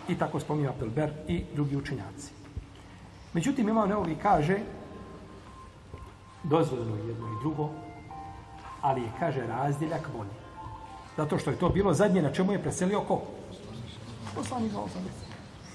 [0.08, 2.32] i tako spominju Abdelber i drugi učenjaci.
[3.32, 4.58] Međutim, imao neovi kaže
[6.42, 7.68] dozvoljeno je jedno i drugo,
[8.80, 10.30] ali je, kaže, razdjeljak bolji.
[11.16, 13.22] Zato što je to bilo zadnje na čemu je preselio ko?
[14.34, 14.80] Poslanik za.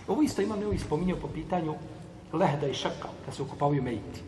[0.08, 1.76] Ovo isto imam neovi spominjao po pitanju
[2.34, 4.22] lehda i šaka, kad se ukopavaju mejiti.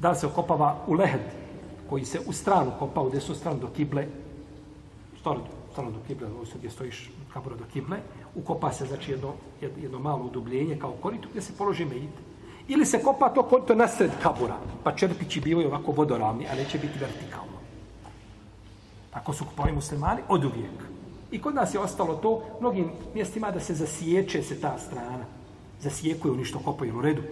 [0.00, 1.20] Da li se okopava u lehd,
[1.90, 4.06] koji se u stranu kopa, u desnu stranu do kible,
[5.20, 5.40] stranu,
[5.72, 7.98] stranu do kible, odnosno gdje stojiš kabura do kible,
[8.34, 12.14] ukopa se znači jedno, jedno malo udubljenje kao korito gdje se položi mejit.
[12.68, 16.98] Ili se kopa to korito nasred kabura, pa čerpići bivaju ovako vodoravni, a neće biti
[16.98, 17.58] vertikalno.
[19.10, 20.84] Tako su kupovali muslimani od uvijek.
[21.30, 25.39] I kod nas je ostalo to, mnogim mjestima da se zasiječe se ta strana.
[25.80, 27.22] Zasijekuju oni što kopaju u redu.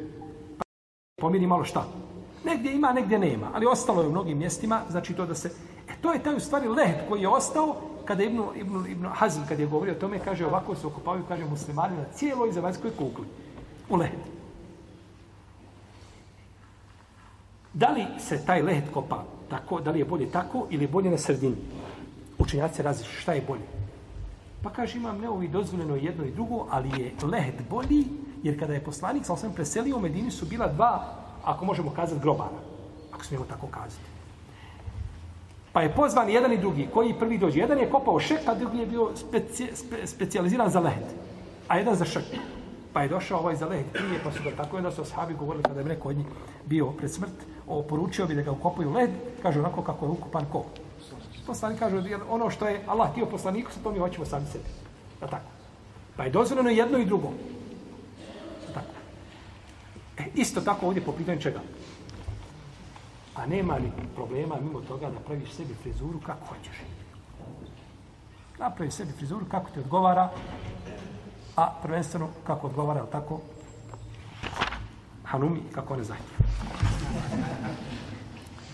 [0.58, 0.64] Pa
[1.20, 1.86] pomiri malo šta.
[2.44, 3.50] Negdje ima, negdje nema.
[3.54, 5.50] Ali ostalo je u mnogim mjestima, znači to da se...
[5.88, 9.40] E, to je taj u stvari lehet koji je ostao kada Ibn, Ibn, Ibn Hazm,
[9.48, 13.26] kad je govorio o tome, kaže ovako se okopavaju, kaže muslimani na cijeloj zemaljskoj kugli.
[13.88, 14.18] U lehet.
[17.72, 21.10] Da li se taj lehet kopa tako, da li je bolje tako ili je bolje
[21.10, 21.56] na sredini?
[22.38, 23.66] Učenjaci različi šta je bolje.
[24.62, 28.04] Pa kaže, imam neovi dozvoljeno jedno i drugo, ali je lehet bolji,
[28.42, 31.04] jer kada je poslanik, sa osam preselio u Medini, su bila dva,
[31.44, 32.60] ako možemo kazati, grobara.
[33.12, 34.08] Ako smijemo tako kazati.
[35.72, 36.88] Pa je pozvan jedan i drugi.
[36.94, 37.60] Koji prvi dođe?
[37.60, 41.04] Jedan je kopao šek, a drugi je bio speci, spe, specializiran za lehet.
[41.68, 42.24] A jedan za šek.
[42.92, 45.62] Pa je došao ovaj za lehet prije, pa su ga tako jedan su ashabi govorili
[45.64, 46.26] kada je neko od njih
[46.66, 47.32] bio pred smrt,
[47.66, 49.10] oporučio poručio bi da ga ukopaju led,
[49.42, 50.64] kaže onako kako je ukupan ko.
[51.46, 51.96] Poslanik kaže,
[52.28, 54.64] ono što je Allah htio poslaniku, sa to mi hoćemo sami sebi.
[55.20, 55.50] Da tako.
[56.16, 57.32] Pa je dozvoljeno jedno i drugo.
[60.18, 61.60] E, isto tako ovdje po pitanju čega?
[63.34, 66.76] A nema ni problema mimo toga da praviš sebi frizuru kako hoćeš.
[68.58, 70.30] Napravi sebi frizuru kako ti odgovara,
[71.56, 73.40] a prvenstveno kako odgovara, tako,
[75.24, 76.50] Hanumi kako ne zahtjeva.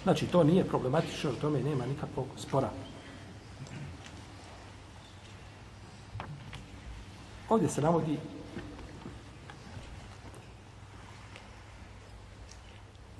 [0.02, 2.70] Znači, to nije problematično, u tome nema nikakvog spora.
[7.48, 8.18] Ovdje se navodi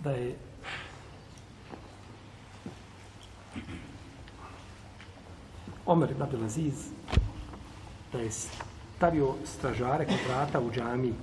[0.05, 0.37] da je
[5.87, 6.89] Omer ibn Abdelaziz
[8.13, 11.15] da je stavio stražare kod vrata u džamiji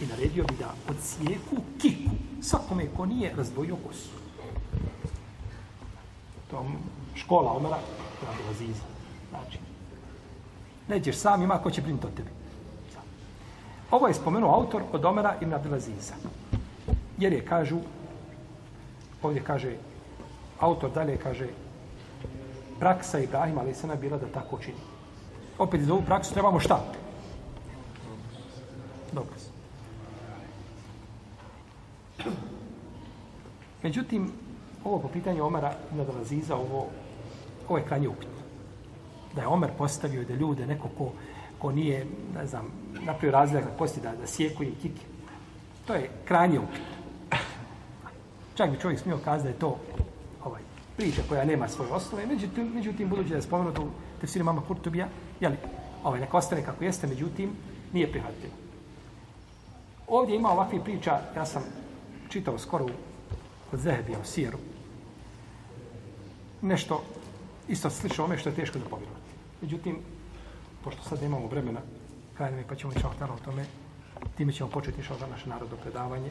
[0.00, 2.10] i naredio bi da odsjeku kiku
[2.42, 4.08] svakome ko nije razdvojio kosu.
[6.50, 6.66] To
[7.14, 7.78] škola Omera
[8.22, 8.84] ibn Abdelaziza.
[9.30, 9.58] Znači,
[10.88, 12.30] nećeš sam, ima ko će brinuti o tebi.
[13.90, 16.14] Ovo je spomenuo autor od Omera ibn Abdelaziza.
[17.18, 17.78] Jer je, kažu,
[19.22, 19.76] ovdje kaže,
[20.58, 21.48] autor dalje kaže,
[22.78, 24.78] praksa Ibrahima ali se bila da tako čini.
[25.58, 26.84] Opet za ovu praksu trebamo šta?
[29.12, 29.48] Dokaz.
[33.82, 34.32] Međutim,
[34.84, 36.86] ovo po pitanju Omara i Nadalaziza, ovo,
[37.68, 38.42] ovo je kranje upitno.
[39.34, 41.12] Da je Omer postavio da ljude, neko ko,
[41.58, 45.06] ko nije, ne znam, napravio razlijak na posti da, da sjeku im kike.
[45.86, 46.95] To je kranje upitno.
[48.56, 49.78] Čak bi čovjek smio kazati da je to
[50.44, 50.62] ovaj,
[50.96, 53.90] priča koja nema svoje osnove, međutim, međutim budući da je spomenuto u
[54.20, 55.08] tefsiru mama Kurtubija,
[55.40, 55.56] jeli,
[56.04, 57.50] ovaj, neka ostane kako jeste, međutim,
[57.92, 58.54] nije prihvatljivo.
[60.08, 61.62] Ovdje ima ovakvih priča, ja sam
[62.28, 62.90] čitao skoro u,
[63.70, 64.58] kod Zehebija u Sijeru,
[66.62, 67.02] nešto
[67.68, 69.32] isto slično ome što je teško da povjerovati.
[69.62, 69.98] Međutim,
[70.84, 71.80] pošto sad nemamo vremena,
[72.36, 73.64] krajnje pa ćemo ići o tome,
[74.36, 76.30] time ćemo početi išao za naše narodno predavanje,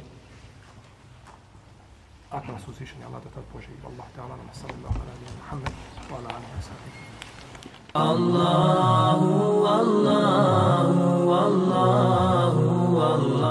[2.38, 5.36] اكبر association يلا ده تطبوجي والله تعالى اللهم صل الله على نبينا
[6.12, 6.92] وعلى آله وصحبه.
[7.96, 9.22] الله
[9.82, 10.88] الله
[11.48, 12.56] الله
[13.16, 13.45] الله.